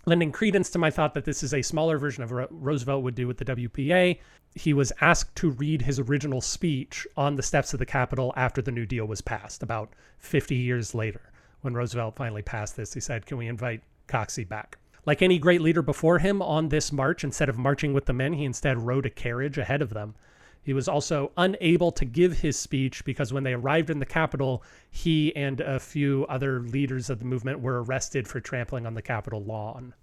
[0.05, 3.15] Lending credence to my thought that this is a smaller version of what Roosevelt would
[3.15, 4.19] do with the WPA,
[4.55, 8.61] he was asked to read his original speech on the steps of the Capitol after
[8.61, 11.31] the New Deal was passed, about 50 years later.
[11.61, 14.77] When Roosevelt finally passed this, he said, Can we invite Coxey back?
[15.07, 18.33] Like any great leader before him on this march, instead of marching with the men,
[18.33, 20.17] he instead rode a carriage ahead of them.
[20.63, 24.63] He was also unable to give his speech because when they arrived in the Capitol,
[24.91, 29.03] he and a few other leaders of the movement were arrested for trampling on the
[29.03, 29.95] Capitol lawn.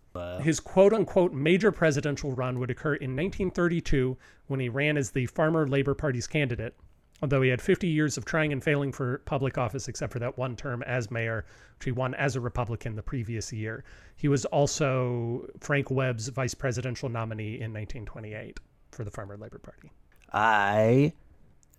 [0.41, 4.17] His quote unquote major presidential run would occur in 1932
[4.47, 6.75] when he ran as the Farmer Labor Party's candidate.
[7.21, 10.37] Although he had 50 years of trying and failing for public office, except for that
[10.37, 11.45] one term as mayor,
[11.77, 13.83] which he won as a Republican the previous year.
[14.15, 18.59] He was also Frank Webb's vice presidential nominee in 1928
[18.91, 19.91] for the Farmer Labor Party.
[20.31, 21.13] I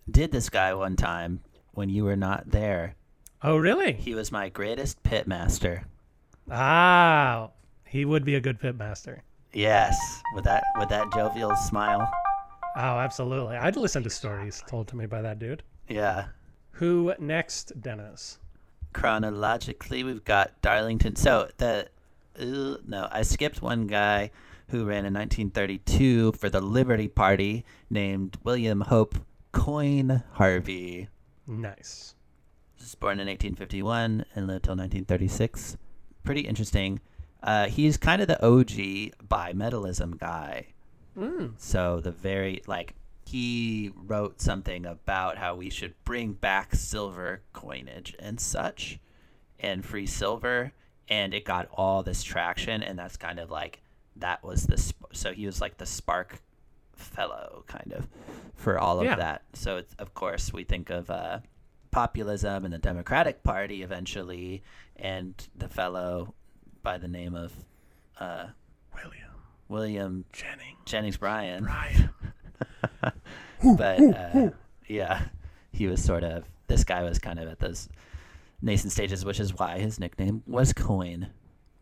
[0.09, 1.41] did this guy one time
[1.73, 2.95] when you were not there.
[3.43, 3.93] Oh, really?
[3.93, 5.85] He was my greatest pit master.
[6.49, 7.49] Ah,
[7.85, 9.23] he would be a good pit master.
[9.53, 9.97] Yes,
[10.35, 12.09] with that with that jovial smile.
[12.75, 13.57] Oh, absolutely.
[13.57, 15.63] I'd listen to stories told to me by that dude.
[15.89, 16.27] Yeah.
[16.71, 18.39] Who next, Dennis?
[18.93, 21.15] Chronologically, we've got Darlington.
[21.15, 21.87] So the
[22.39, 24.31] uh, no, I skipped one guy
[24.71, 29.15] who ran in 1932 for the Liberty Party named William Hope
[29.51, 31.09] Coin Harvey.
[31.45, 32.15] Nice.
[32.75, 35.77] He was born in 1851 and lived till 1936.
[36.23, 37.01] Pretty interesting.
[37.43, 40.67] Uh, he's kind of the OG bimetallism guy.
[41.17, 41.53] Mm.
[41.57, 48.15] So the very like he wrote something about how we should bring back silver coinage
[48.19, 48.99] and such
[49.59, 50.71] and free silver
[51.07, 53.80] and it got all this traction and that's kind of like
[54.17, 56.39] that was the sp- so he was like the spark
[56.95, 58.07] fellow kind of
[58.55, 59.15] for all of Yeah.
[59.15, 61.39] that so it's, of course we think of uh,
[61.91, 64.61] populism and the democratic party eventually
[64.95, 66.33] and the fellow
[66.83, 67.51] by the name of
[68.19, 68.47] uh,
[68.93, 69.31] William
[69.69, 70.77] william Jennings.
[70.85, 72.09] jennings bryan Ryan.
[73.77, 74.49] but uh,
[74.87, 75.23] yeah,
[75.71, 77.89] he was sort of this guy was kind of at those
[78.61, 81.27] nascent stages, which is why his nickname was Coin.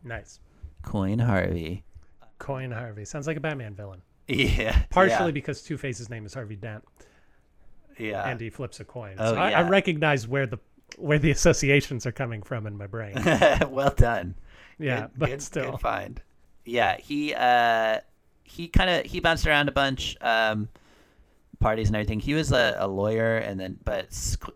[0.03, 0.39] Nice.
[0.83, 1.83] Coin Harvey.
[2.39, 3.05] Coin Harvey.
[3.05, 4.01] Sounds like a Batman villain.
[4.27, 6.83] Yeah, Partially because Two Face's name is Harvey Dent
[7.99, 9.15] yeah, and he flips a coin.
[9.19, 10.57] Oh, so I, I recognize where the
[10.97, 13.15] where the associations are coming from in my brain.
[13.69, 14.35] well done.
[14.81, 15.71] Yeah, Good- but good- still.
[15.71, 16.21] good find.
[16.63, 17.99] Yeah, he uh,
[18.43, 20.15] he kind of he bounced around a bunch.
[20.21, 20.69] Um,
[21.59, 22.21] parties and everything.
[22.21, 24.07] He was a, a lawyer, and then, but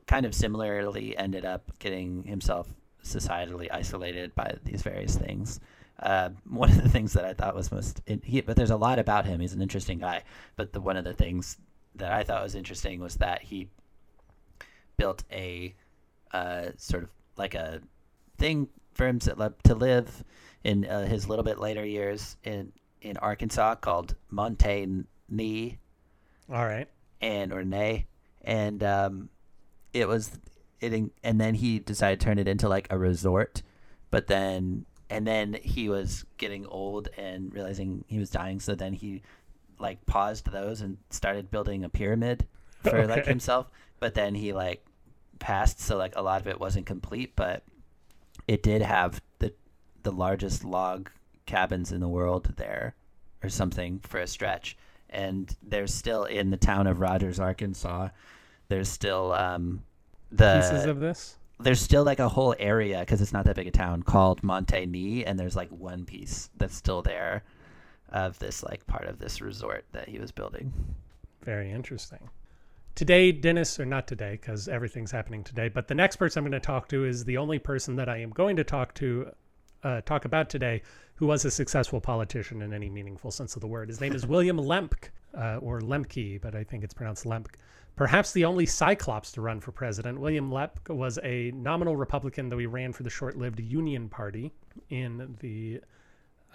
[0.07, 2.69] kind of similarly ended up getting himself
[3.03, 5.59] societally isolated by these various things.
[5.99, 8.99] Uh, one of the things that I thought was most, he, but there's a lot
[8.99, 9.39] about him.
[9.39, 10.23] He's an interesting guy.
[10.55, 11.57] But the one of the things
[11.95, 13.69] that I thought was interesting was that he
[14.97, 15.75] built a
[16.31, 17.81] uh, sort of like a
[18.37, 20.23] thing for him to, to live
[20.63, 25.77] in uh, his little bit later years in in Arkansas called Monte Nee
[26.49, 26.87] All right.
[27.21, 28.07] and or nay
[28.41, 29.29] and um
[29.93, 30.39] it was
[30.79, 33.61] it and then he decided to turn it into like a resort
[34.09, 38.93] but then and then he was getting old and realizing he was dying so then
[38.93, 39.21] he
[39.79, 42.45] like paused those and started building a pyramid
[42.81, 44.85] for like himself but then he like
[45.39, 47.63] passed so like a lot of it wasn't complete but
[48.47, 49.53] it did have the
[50.03, 51.09] the largest log
[51.45, 52.95] cabins in the world there
[53.41, 54.77] or something for a stretch
[55.13, 58.09] and there's still in the town of Rogers, Arkansas.
[58.67, 59.83] There's still um,
[60.31, 61.37] the Pieces of this.
[61.63, 64.85] There's still like a whole area because it's not that big a town called Monte
[64.85, 67.43] Nee, and there's like one piece that's still there
[68.09, 70.71] of this like part of this resort that he was building.
[71.43, 72.29] Very interesting.
[72.95, 76.61] Today, Dennis, or not today, because everything's happening today, but the next person I'm going
[76.61, 79.31] to talk to is the only person that I am going to talk to,
[79.83, 80.83] uh, talk about today,
[81.15, 83.89] who was a successful politician in any meaningful sense of the word.
[83.89, 87.55] His name is William Lemke, uh, or Lemke, but I think it's pronounced Lemke.
[87.95, 92.57] Perhaps the only Cyclops to run for president, William Lepp was a nominal Republican, though
[92.57, 94.51] he ran for the short-lived Union Party
[94.89, 95.79] in the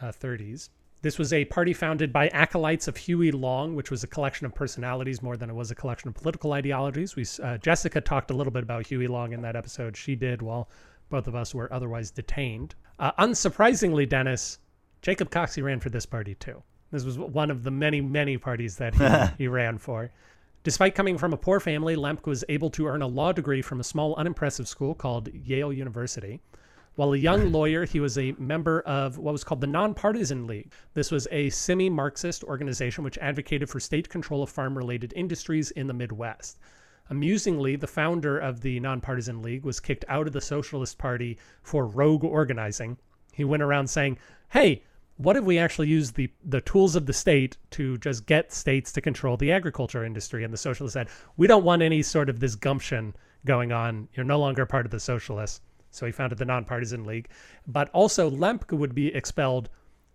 [0.03, 0.71] uh, 30s.
[1.01, 4.55] This was a party founded by acolytes of Huey Long, which was a collection of
[4.55, 7.15] personalities more than it was a collection of political ideologies.
[7.15, 9.97] We, uh, Jessica talked a little bit about Huey Long in that episode.
[9.97, 10.69] She did while
[11.09, 12.75] both of us were otherwise detained.
[12.99, 14.59] Uh, unsurprisingly, Dennis,
[15.03, 16.65] Jacob Coxey ran for this party too.
[16.91, 20.11] This was one of the many, many parties that he, he ran for.
[20.65, 23.81] Despite coming from a poor family, Lemke was able to earn a law degree from
[23.81, 26.41] a small, unimpressive school called Yale University.
[26.97, 30.73] While a young lawyer, he was a member of what was called the Nonpartisan League.
[30.95, 35.71] This was a semi Marxist organization which advocated for state control of farm related industries
[35.71, 36.59] in the Midwest.
[37.09, 41.87] Amusingly, the founder of the Nonpartisan League was kicked out of the Socialist Party for
[41.87, 42.99] rogue organizing.
[43.33, 44.19] He went around saying,
[44.51, 44.83] Hey,
[45.19, 48.93] what if we actually use the the tools of the state to just get states
[48.93, 50.45] to control the agriculture industry?
[50.45, 54.09] And the socialists said, we don't want any sort of this gumption going on.
[54.15, 55.61] You're no longer part of the socialists.
[55.91, 57.29] So he founded the Nonpartisan League.
[57.67, 59.69] But also Lemke would be expelled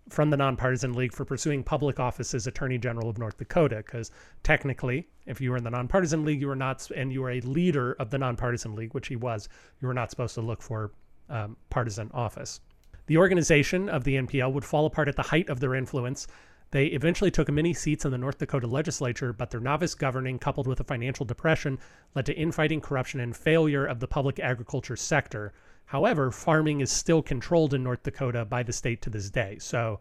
[0.10, 3.78] from the Nonpartisan League for pursuing public office as Attorney General of North Dakota.
[3.78, 4.10] Because
[4.42, 7.42] technically, if you were in the Nonpartisan League, you were not, and you were a
[7.42, 9.50] leader of the Nonpartisan League, which he was,
[9.82, 10.92] you were not supposed to look for
[11.30, 12.62] um, partisan office.
[13.06, 16.28] The organization of the NPL would fall apart at the height of their influence.
[16.72, 20.66] They eventually took many seats in the North Dakota legislature, but their novice governing, coupled
[20.66, 21.78] with a financial depression,
[22.16, 25.54] led to infighting, corruption, and failure of the public agriculture sector.
[25.86, 29.58] However, farming is still controlled in North Dakota by the state to this day.
[29.60, 30.00] So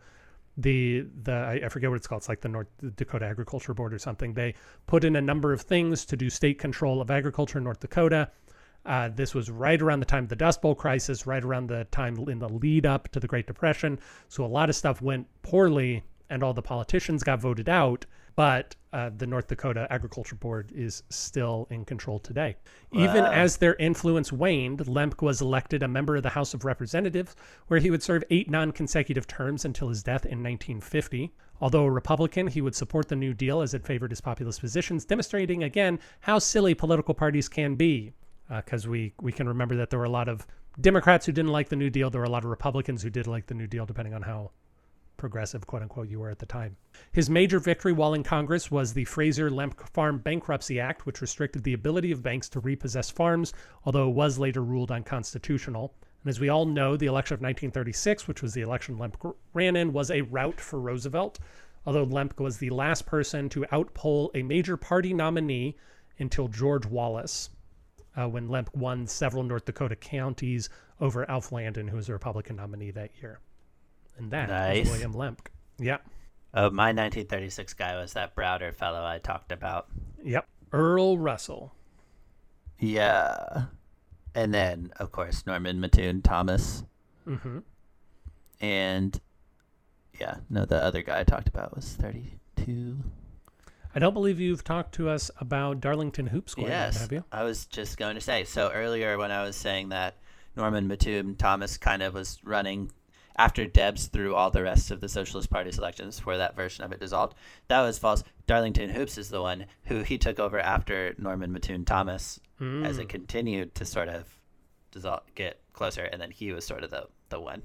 [0.56, 2.20] the the I, I forget what it's called.
[2.20, 4.34] It's like the North Dakota Agriculture Board or something.
[4.34, 4.54] They
[4.86, 8.30] put in a number of things to do state control of agriculture in North Dakota.
[8.84, 11.84] Uh, this was right around the time of the Dust Bowl crisis, right around the
[11.90, 13.98] time in the lead up to the Great Depression.
[14.28, 18.06] So a lot of stuff went poorly, and all the politicians got voted out.
[18.34, 22.56] But uh, the North Dakota Agriculture Board is still in control today.
[22.92, 27.36] Even as their influence waned, Lemke was elected a member of the House of Representatives,
[27.68, 31.32] where he would serve eight non consecutive terms until his death in 1950.
[31.60, 35.04] Although a Republican, he would support the New Deal as it favored his populist positions,
[35.04, 38.12] demonstrating again how silly political parties can be
[38.48, 40.46] because uh, we we can remember that there were a lot of
[40.80, 42.10] Democrats who didn't like the New Deal.
[42.10, 44.50] There were a lot of Republicans who did like the New Deal, depending on how
[45.22, 46.76] progressive, quote unquote, you were at the time.
[47.12, 51.62] His major victory while in Congress was the Frazier Lemke Farm Bankruptcy Act, which restricted
[51.62, 53.52] the ability of banks to repossess farms,
[53.84, 55.94] although it was later ruled unconstitutional.
[56.24, 59.76] And as we all know, the election of 1936, which was the election Lemke ran
[59.76, 61.38] in, was a rout for Roosevelt,
[61.86, 65.76] although Lemke was the last person to outpoll a major party nominee
[66.18, 67.50] until George Wallace
[68.16, 70.68] uh, when Lemke won several North Dakota counties
[71.00, 73.40] over Alf Landon, who was a Republican nominee that year.
[74.18, 74.84] And that Nice.
[74.88, 75.46] was William Lemke.
[75.78, 75.98] Yeah.
[76.54, 79.86] Oh, my 1936 guy was that Browder fellow I talked about.
[80.22, 80.46] Yep.
[80.72, 81.74] Earl Russell.
[82.78, 83.64] Yeah.
[84.34, 86.84] And then, of course, Norman Mattoon Thomas.
[87.24, 87.58] hmm
[88.60, 89.18] And
[90.20, 92.98] yeah, no, the other guy I talked about was 32.
[93.94, 97.00] I don't believe you've talked to us about Darlington Hoop yet, yes.
[97.00, 97.24] have you?
[97.30, 98.44] I was just going to say.
[98.44, 100.16] So earlier, when I was saying that
[100.56, 102.90] Norman Mattoon Thomas kind of was running
[103.36, 106.92] after Debs through all the rest of the Socialist Party's elections before that version of
[106.92, 107.34] it dissolved,
[107.68, 108.24] that was false.
[108.46, 113.06] Darlington Hoopes is the one who he took over after Norman Mattoon Thomas as it
[113.06, 113.10] mm.
[113.10, 114.38] continued to sort of
[114.92, 117.62] dissolve, get closer, and then he was sort of the, the one.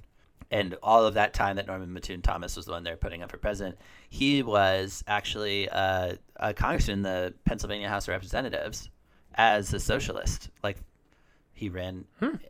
[0.50, 3.32] And all of that time that Norman Mattoon Thomas was the one they're putting up
[3.32, 3.78] for president,
[4.10, 8.90] he was actually uh, a congressman in the Pennsylvania House of Representatives
[9.36, 10.50] as a socialist.
[10.64, 10.78] Like
[11.54, 12.06] he ran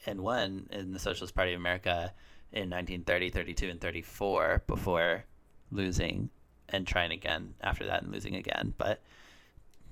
[0.06, 2.14] and won in the Socialist Party of America
[2.52, 5.24] in 1930, 32, and 34 before
[5.72, 6.30] losing
[6.70, 8.74] and trying again after that and losing again.
[8.78, 9.02] But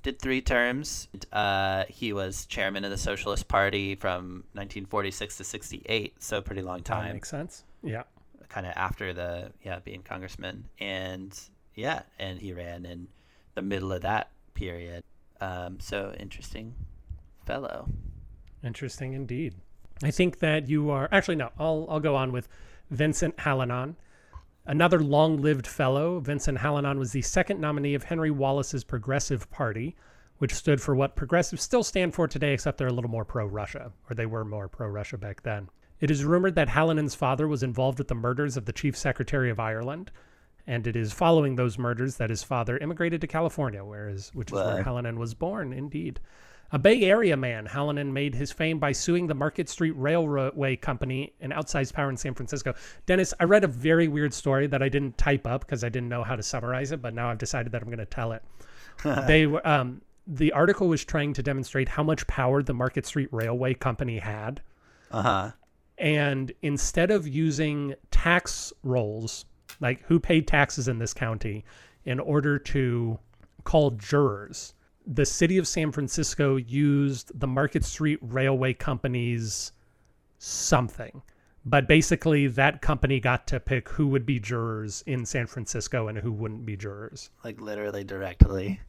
[0.06, 1.08] did three terms.
[1.34, 6.78] Uh, he was chairman of the Socialist Party from 1946 to 68, so pretty long
[6.78, 7.64] That time makes sense.
[7.84, 8.04] Yeah.
[8.50, 11.38] kind of after the yeah being congressman and
[11.74, 13.08] yeah and he ran in
[13.56, 15.04] the middle of that period
[15.42, 16.74] um, so interesting
[17.46, 17.90] fellow
[18.64, 19.54] Interesting indeed.
[20.04, 21.50] I think that you are actually no.
[21.60, 22.48] I'll I'll go on with
[22.90, 23.96] Vincent Hallinan,
[24.66, 26.20] another long-lived fellow.
[26.20, 29.96] Vincent Hallinan was the second nominee of Henry Wallace's Progressive Party,
[30.38, 33.92] which stood for what progressives still stand for today, except they're a little more pro-Russia,
[34.10, 35.70] or they were more pro-Russia back then.
[36.00, 39.50] It is rumored that Hallinan's father was involved with the murders of the Chief Secretary
[39.50, 40.12] of Ireland,
[40.68, 44.56] and it is following those murders that his father immigrated to California, whereas which is
[44.56, 44.84] where Wow.
[44.84, 45.72] Hallinan was born.
[45.72, 46.20] Indeed.
[46.72, 51.34] A Bay Area man, Hallinan made his fame by suing the Market Street Railway Company,
[51.40, 52.74] an outsized power in San Francisco.
[53.06, 56.10] Dennis, I read a very weird story that I didn't type up because I didn't
[56.10, 58.44] know how to summarize it, but now I've decided that I'm going to tell it.
[59.28, 63.30] they were um, the article was trying to demonstrate how much power the Market Street
[63.32, 64.62] Railway Company had,
[65.12, 65.52] uh-huh
[65.98, 69.46] and instead of using tax rolls,
[69.80, 71.64] like who paid taxes in this county,
[72.06, 73.18] in order to
[73.64, 74.74] call jurors,
[75.08, 79.72] the city of San Francisco used the Market Street Railway Company's
[80.38, 81.22] something.
[81.68, 86.18] But basically, that company got to pick who would be jurors in San Francisco and
[86.18, 87.32] who wouldn't be jurors.
[87.44, 88.80] like literally directly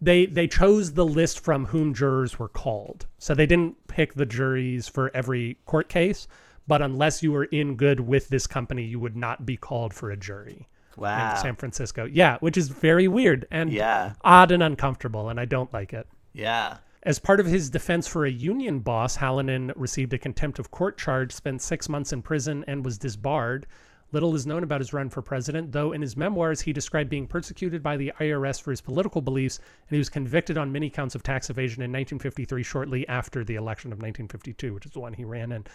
[0.00, 3.06] They they chose the list from whom jurors were called.
[3.18, 6.28] So they didn't pick the juries for every court case,
[6.66, 10.10] but unless you were in good with this company, you would not be called for
[10.10, 10.68] a jury
[10.98, 12.04] wow in San Francisco.
[12.04, 16.06] Yeah, which is very weird and yeah odd and uncomfortable, and I don't like it.
[16.32, 20.70] yeah As part of his defense for a union boss, Hallinan received a contempt of
[20.70, 23.66] court charge, spent six months in prison, and was disbarred.
[24.10, 27.26] Little is known about his run for president, though in his memoirs he described being
[27.26, 31.14] persecuted by the IRS for his political beliefs, and he was convicted on many counts
[31.14, 35.12] of tax evasion in 1953, shortly after the election of 1952, which is the one
[35.12, 35.66] he ran in.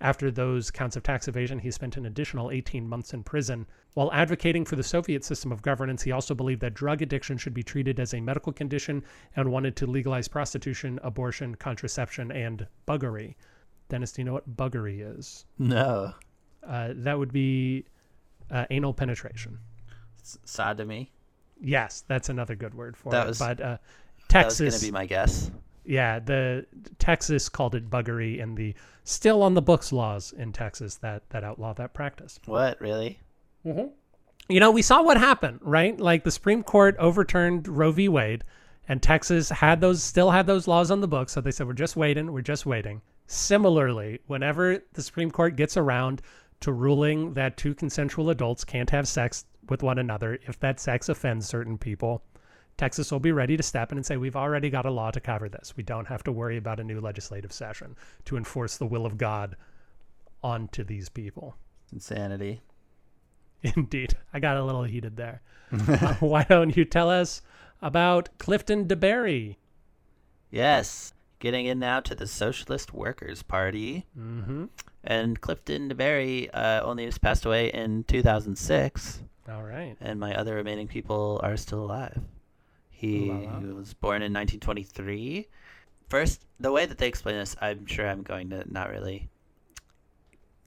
[0.00, 3.66] After those counts of tax evasion, he spent an additional 18 months in prison.
[3.94, 7.54] While advocating for the Soviet system of governance, he also believed that drug addiction should
[7.54, 9.02] be treated as a medical condition
[9.34, 13.34] and wanted to legalize prostitution, abortion, contraception, and buggery.
[13.88, 15.44] Dennis, do you know what buggery is?
[15.58, 16.14] No.
[16.66, 17.84] Uh, that would be
[18.50, 19.58] uh, anal penetration.
[20.22, 21.10] S- sodomy.
[21.60, 23.28] Yes, that's another good word for That it.
[23.30, 25.50] was- but uh, That was Texas, gonna be my guess.
[25.84, 26.64] yeah, the
[27.00, 31.42] Texas called it buggery, and the still on the books laws in Texas that that
[31.42, 32.38] outlaw that practice.
[32.46, 33.18] What really?
[33.66, 33.88] Mm-hmm.
[34.48, 35.98] You know, we saw what happened, right?
[35.98, 38.08] Like the Supreme Court overturned Roe v.
[38.08, 38.44] Wade,
[38.88, 41.32] and Texas had those still had those laws on the books.
[41.32, 42.32] So they said, "We're just waiting.
[42.32, 46.20] We're just waiting." Similarly, whenever the Supreme Court gets around
[46.60, 51.08] to ruling that two consensual adults can't have sex with one another if that sex
[51.08, 52.24] offends certain people,
[52.76, 55.20] Texas will be ready to step in and say, "We've already got a law to
[55.20, 55.76] cover this.
[55.76, 57.94] We don't have to worry about a new legislative session
[58.24, 59.54] to enforce the will of God
[60.42, 61.56] onto these people."
[61.92, 62.62] Insanity.
[63.76, 64.14] Indeed.
[64.32, 65.42] I got a little heated there.
[65.72, 67.42] Uh, why don't you tell us
[67.80, 69.56] about Clifton DeBerry?
[70.50, 71.14] Yes.
[71.38, 74.04] Getting in now to the Socialist Workers' Party.
[74.18, 74.64] Mm-hmm.
[75.04, 79.96] And Clifton DeBerry uh, only just passed away in 2006, All right.
[80.00, 82.20] and my other remaining people are still alive.
[82.90, 83.58] He La la.
[83.74, 85.48] was born in 1923.
[86.08, 89.30] First, the way that they explain this, I'm sure I'm going to not really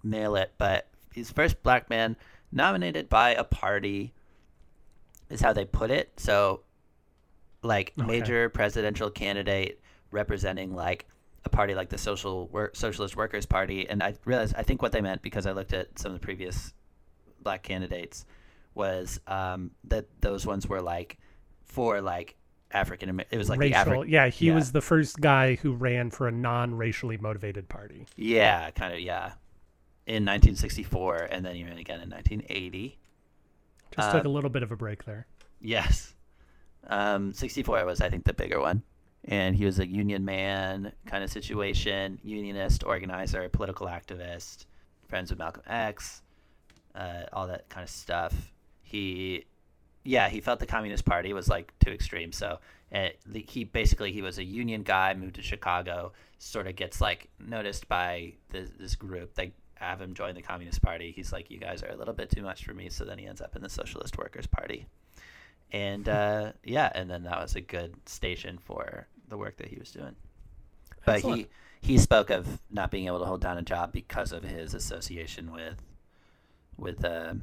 [0.04, 2.16] nail it, but he's the first black man
[2.54, 4.14] nominated by a party,
[5.30, 6.20] is how they put it.
[6.20, 6.62] So,
[7.62, 8.08] like, Okay.
[8.08, 9.82] major presidential candidate
[10.12, 11.08] representing, like,
[11.46, 13.90] a party like the Social Work Socialist Workers Party.
[13.90, 16.24] And I realized, I think what they meant, because I looked at some of the
[16.24, 16.74] previous
[17.42, 18.26] black candidates,
[18.76, 21.18] was um, that those ones were, like,
[21.66, 22.36] for, like,
[22.72, 23.36] African American.
[23.36, 24.06] It was like the Racial.
[24.06, 24.56] Yeah, he yeah.
[24.56, 28.08] was the first guy who ran for a non-racially motivated party.
[28.16, 29.34] Yeah, kind of, yeah.
[30.06, 33.00] In 1964, and then he ran again in 1980.
[33.96, 35.28] Just took a little bit of a break there.
[35.62, 36.14] Yes.
[36.88, 38.84] Um, 64 was, I think, the bigger one.
[39.26, 44.66] And he was a union man kind of situation, unionist, organizer, political activist,
[45.08, 46.22] friends with Malcolm X,
[46.96, 48.52] uh, all that kind of stuff.
[48.82, 49.46] He,
[50.04, 52.34] yeah, he felt the Communist Party was like too extreme.
[52.34, 52.60] So
[52.92, 57.30] the, he basically he was a union guy, moved to Chicago, sort of gets like
[57.40, 59.36] noticed by this, this group.
[59.36, 61.12] They have him join the Communist Party.
[61.16, 62.90] He's like, you guys are a little bit too much for me.
[62.90, 64.88] So then he ends up in the Socialist Workers Party
[65.74, 69.78] and uh, yeah, and then that was a good station for the work that he
[69.78, 70.16] was doing.
[71.04, 71.50] But Excellent.
[71.82, 74.76] he he spoke of not being able to hold down a job because of his
[74.76, 75.82] association with
[76.78, 77.34] with uh,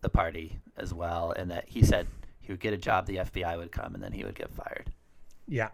[0.00, 2.08] the party as well, and that he said
[2.40, 4.90] he would get a job, the FBI would come, and then he would get fired.
[5.46, 5.68] Yeah.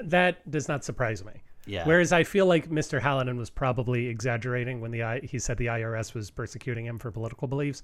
[0.00, 1.32] That does not surprise me.
[1.66, 1.84] Yeah.
[1.84, 3.00] Whereas I feel like Mr.
[3.00, 7.48] Hallinan was probably exaggerating when the he said the IRS was persecuting him for political
[7.48, 7.82] beliefs.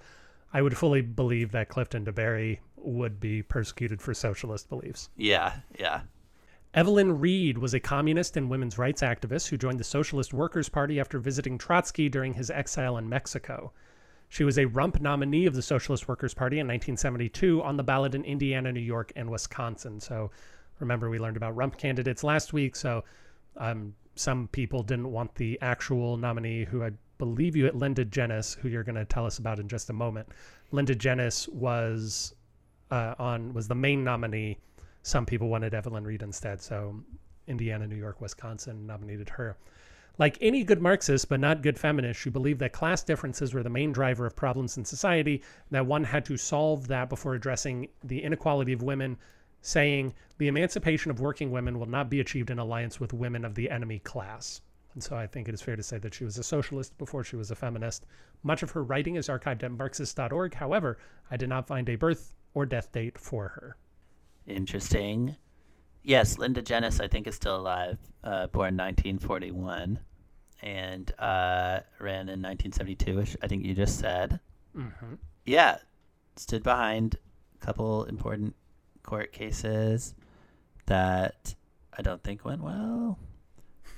[0.52, 5.08] I would fully believe that Clifton DeBerry would be persecuted for socialist beliefs.
[5.16, 6.02] yeah, yeah,
[6.74, 10.98] Evelyn Reed was a communist and women's rights activist who joined the Socialist Workers' Party
[10.98, 13.72] after visiting Trotsky during his exile in Mexico.
[14.30, 18.14] She was a rump nominee of the Socialist Workers' Party in 1972 on the ballot
[18.14, 20.00] in Indiana, New York, and Wisconsin.
[20.00, 20.30] So
[20.78, 22.74] remember, we learned about rump candidates last week.
[22.74, 23.04] So
[23.56, 28.56] um, some people didn't want the actual nominee, who I believe you at Linda Jenness,
[28.56, 30.28] who you're going to tell us about in just a moment.
[30.70, 32.34] Linda Jenness was
[32.90, 34.58] uh, on was the main nominee.
[35.02, 37.02] Some people wanted Evelyn Reed instead, so
[37.46, 39.56] Indiana, New York, Wisconsin nominated her.
[40.18, 43.70] Like any good Marxist, but not good feminist, she believed that class differences were the
[43.70, 48.22] main driver of problems in society, that one had to solve that before addressing the
[48.22, 49.16] inequality of women,
[49.62, 53.54] saying the emancipation of working women will not be achieved in alliance with women of
[53.54, 54.60] the enemy class.
[54.94, 57.24] And so I think it is fair to say that she was a socialist before
[57.24, 58.04] she was a feminist.
[58.42, 60.54] Much of her writing is archived at Marxist.org.
[60.54, 60.98] However,
[61.30, 63.76] I did not find a birth or death date for her.
[64.46, 65.36] interesting.
[66.02, 67.96] Yes, Linda Jenness, I think, is still alive.
[68.24, 69.98] Uh, born 1941,
[70.60, 74.40] and uh, ran in 1972, which I think you just said.
[74.76, 75.14] Mm-hmm.
[75.46, 75.78] yeah,
[76.36, 77.16] stood behind
[77.54, 78.54] a couple important
[79.02, 80.14] court cases
[80.86, 81.54] that
[81.96, 83.18] I don't think went well.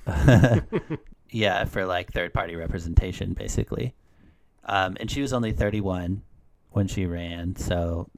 [1.29, 3.93] yeah, for like third party representation, basically.
[4.65, 6.21] Um, and she was only 31
[6.71, 8.09] when she ran, so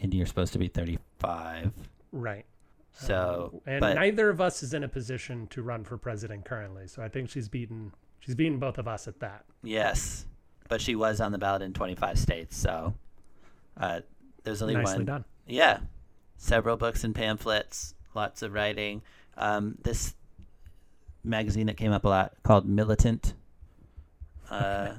[0.00, 1.72] and you're supposed to be 35.
[2.12, 2.46] Right.
[2.92, 6.86] So, And but neither of us is in a position to run for president currently.
[6.86, 9.44] So I think she's beaten she's beaten both of us at that.
[9.62, 10.26] yes,
[10.68, 12.56] but she was on the ballot in 25 states.
[12.56, 12.94] So
[13.76, 14.00] uh,
[14.44, 15.04] there's only Nicely one.
[15.04, 15.24] done.
[15.46, 15.78] Yeah,
[16.40, 19.02] several books and pamphlets, lots of writing.
[19.36, 20.14] Um, this
[21.22, 23.34] magazine that came up a lot called Militant.
[24.48, 24.94] Uh,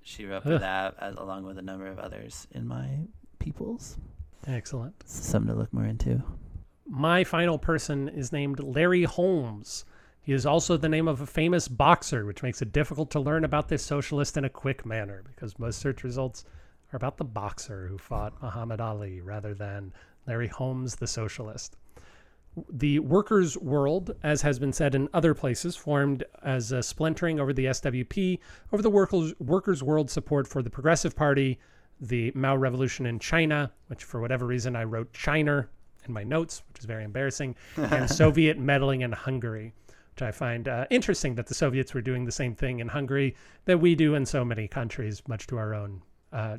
[0.00, 0.60] she wrote for Ugh.
[0.60, 2.88] that as, along with a number of others in my
[3.40, 3.98] peoples.
[4.46, 4.94] Excellent.
[5.06, 6.22] Something to look more into.
[6.86, 9.84] My final person is named Larry Holmes.
[10.22, 13.44] He is also the name of a famous boxer, which makes it difficult to learn
[13.44, 16.44] about this socialist in a quick manner because most search results
[16.92, 19.92] are about the boxer who fought Muhammad Ali rather than
[20.26, 21.76] Larry Holmes, the socialist.
[22.70, 27.52] The workers' world, as has been said in other places, formed as a splintering over
[27.52, 28.38] the SWP,
[28.72, 31.58] over the workers' workers' world support for the Progressive Party,
[32.00, 35.68] the Mao Revolution in China, which for whatever reason I wrote China
[36.06, 39.72] in my notes, which is very embarrassing, and Soviet meddling in Hungary,
[40.14, 43.34] which I find uh, interesting that the Soviets were doing the same thing in Hungary
[43.64, 46.02] that we do in so many countries, much to our own
[46.32, 46.58] uh,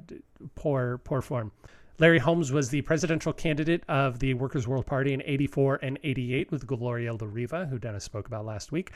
[0.56, 1.52] poor poor form.
[1.98, 6.52] Larry Holmes was the presidential candidate of the Workers' World Party in 84 and 88
[6.52, 8.92] with Gloria La Riva, who Dennis spoke about last week.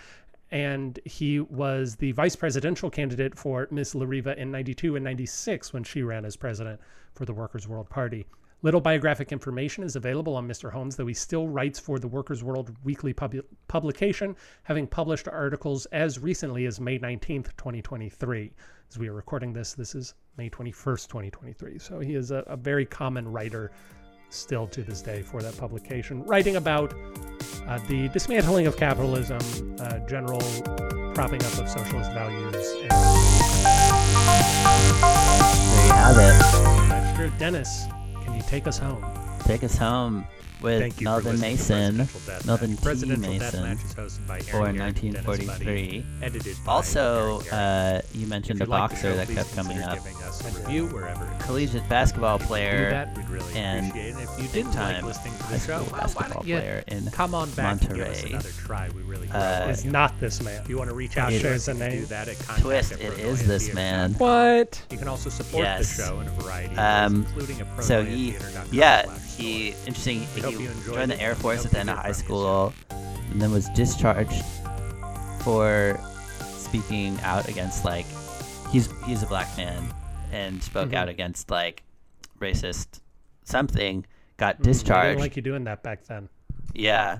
[0.52, 5.72] And he was the vice presidential candidate for Miss La Riva in 92 and 96
[5.72, 6.82] when she ran as president
[7.14, 8.26] for the Workers' World Party.
[8.62, 10.70] Little biographic information is available on Mr.
[10.70, 13.36] Holmes, though he still writes for the Workers' World Weekly pub
[13.70, 18.52] publication, having published articles as recently as May 19th, 2023.
[18.90, 21.80] As we are recording this, this is May 21st, 2023.
[21.80, 23.72] So he is a, a very common writer
[24.30, 26.94] still to this day for that publication, writing about
[27.66, 29.40] uh, the dismantling of capitalism,
[29.80, 30.42] uh, general
[31.14, 32.56] propping up of socialist values.
[32.82, 32.92] And
[35.72, 37.40] There you have it.
[37.40, 37.86] Dennis,
[38.48, 39.04] take us home?
[39.44, 40.26] Take us home
[40.62, 43.40] with Thank you Melvin listening Mason, Presidential Melvin T.
[43.40, 46.06] Mason, Deathmatch is hosted by for Aaron Garrett and Dennis 1943.
[46.22, 49.80] Edited by Also, uh, you mentioned you a like the boxer show, that kept coming
[49.80, 50.00] up.
[50.00, 54.24] us a wherever Collegiate basketball do player, that, we'd really and appreciate it.
[54.24, 56.44] If you big didn't like time listening to high the show, school well, why basketball
[56.44, 58.30] player in come on back and give us Monterey.
[58.34, 58.90] another try?
[58.96, 60.62] We really Uh, is not this man.
[60.62, 62.62] If you want to reach out It- to us, and It- do that at contact
[62.62, 64.14] Twist, at it Pronoia is this man.
[64.16, 64.82] What?
[64.92, 65.96] You can also support Yes.
[65.98, 69.04] the show in a variety of Um, ways, including a So Pronoia he, Theater.com yeah,
[69.06, 70.22] slash he interesting.
[70.36, 70.42] He
[70.86, 72.74] joined the Air Force at the end of high school,
[73.32, 74.44] and then was discharged
[75.42, 76.00] for
[76.58, 78.06] speaking out against like
[78.72, 79.94] he's he's a black man
[80.32, 80.96] and spoke Mhm.
[80.96, 81.84] out against like
[82.40, 83.00] racist
[83.44, 84.06] something.
[84.38, 85.20] Got Mm, discharged.
[85.20, 86.30] like you doing that back then.
[86.74, 87.20] Yeah.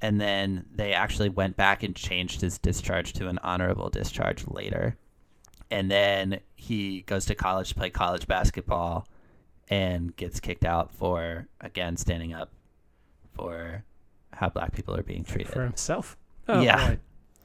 [0.00, 4.96] And then they actually went back and changed his discharge to an honorable discharge later.
[5.70, 9.06] And then he goes to college to play college basketball
[9.70, 12.50] and gets kicked out for, again, standing up
[13.34, 13.84] for
[14.32, 15.52] how black people are being treated.
[15.52, 16.16] for himself.
[16.48, 16.88] Oh, Yeah.
[16.90, 16.98] boy.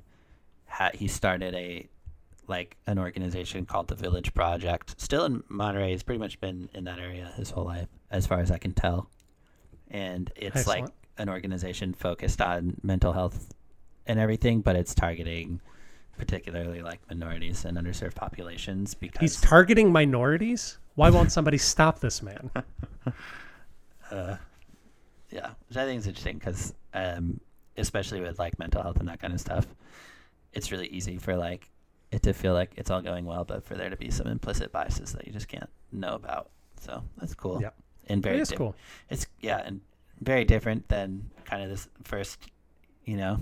[0.67, 1.87] ha- he started a
[2.47, 4.99] like an organization called the Village Project.
[5.01, 5.91] Still in Monterey.
[5.91, 8.73] He's pretty much been in that area his whole life as far as I can
[8.73, 9.09] tell.
[9.89, 10.85] And it's like
[11.17, 13.51] an organization focused on mental health
[14.05, 15.59] and everything, but it's targeting
[16.19, 20.77] particularly like minorities and underserved populations because He's targeting minorities.
[20.93, 22.51] Why won't somebody stop this man?
[24.11, 24.35] uh,
[25.31, 27.39] yeah, which I think is interesting because, um,
[27.77, 29.65] especially with like mental health and that kind of stuff,
[30.53, 31.69] it's really easy for like
[32.11, 34.71] it to feel like it's all going well, but for there to be some implicit
[34.71, 36.49] biases that you just can't know about.
[36.79, 37.61] So that's cool.
[37.61, 37.69] Yeah,
[38.07, 38.75] and very It is di- cool.
[39.09, 39.81] It's yeah, and
[40.19, 42.49] very different than kind of this first.
[43.05, 43.39] You know,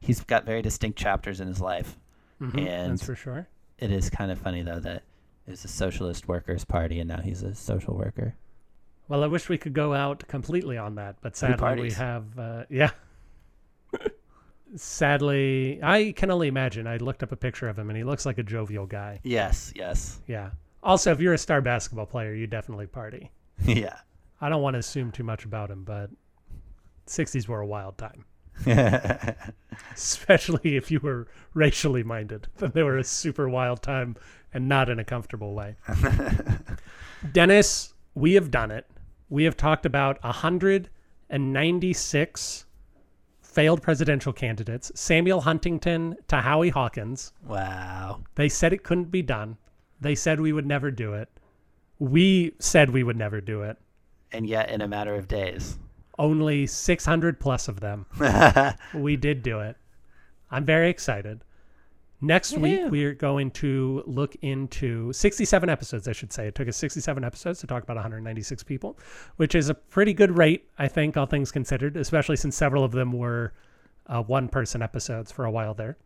[0.00, 1.96] he's got very distinct chapters in his life.
[2.40, 3.48] Mhm, And- that's for sure.
[3.78, 5.02] It is kind of funny though that
[5.46, 8.34] it was a socialist workers party and now he's a social worker.
[9.10, 12.62] Well, I wish we could go out completely on that, but sadly we have uh,
[12.70, 12.92] yeah.
[14.76, 16.86] sadly, I can only imagine.
[16.86, 19.18] I looked up a picture of him and he looks like a jovial guy.
[19.24, 20.50] Yes, yes, Yeah.
[20.84, 23.32] Also, if you're a star basketball player, you definitely party.
[23.64, 23.98] yeah.
[24.40, 26.08] I don't want to assume too much about him, but
[27.08, 28.24] 60s were a wild time.
[29.92, 32.46] Especially if you were racially minded.
[32.58, 34.14] Then they were a super wild time
[34.54, 35.74] and not in a comfortable way.
[37.32, 38.86] Dennis, we have done it.
[39.30, 42.64] We have talked about 196
[43.40, 47.32] failed presidential candidates Samuel Huntington to Howie Hawkins.
[47.46, 48.20] wow.
[48.34, 49.56] They said it couldn't be done.
[50.00, 51.28] They said we would never do it.
[51.98, 53.76] We said we would never do it.
[54.32, 55.78] and yet in a matter of days.
[56.18, 58.06] Only 600 plus of them.
[58.94, 59.76] we did do it.
[60.50, 61.40] I'm very excited.
[62.22, 66.48] Next week, we're going to look into 67 episodes, I should say.
[66.48, 68.98] It took us 67 episodes to talk about 196 people,
[69.36, 72.92] which is a pretty good rate, I think, all things considered, especially since several of
[72.92, 73.54] them were
[74.06, 75.96] uh, one person episodes for a while there.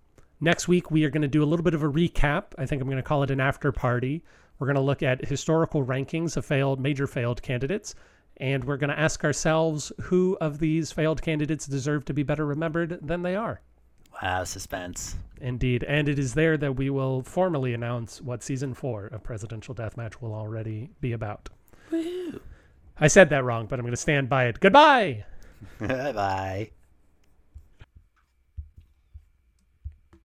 [0.40, 2.44] Next week, we are going to do a little bit of a recap.
[2.58, 4.22] I think I'm going to call it an after party.
[4.58, 7.96] We're going to look at historical rankings of failed, major failed candidates,
[8.36, 12.46] and we're going to ask ourselves who of these failed candidates deserve to be better
[12.46, 13.60] remembered than they are.
[14.22, 15.16] Wow, suspense.
[15.40, 15.84] Indeed.
[15.84, 20.20] And it is there that we will formally announce what season four of Presidential Deathmatch
[20.20, 21.48] will already be about.
[21.92, 24.60] I said that wrong, but I'm going to stand by it.
[24.60, 25.24] Goodbye.
[25.80, 26.70] Bye bye.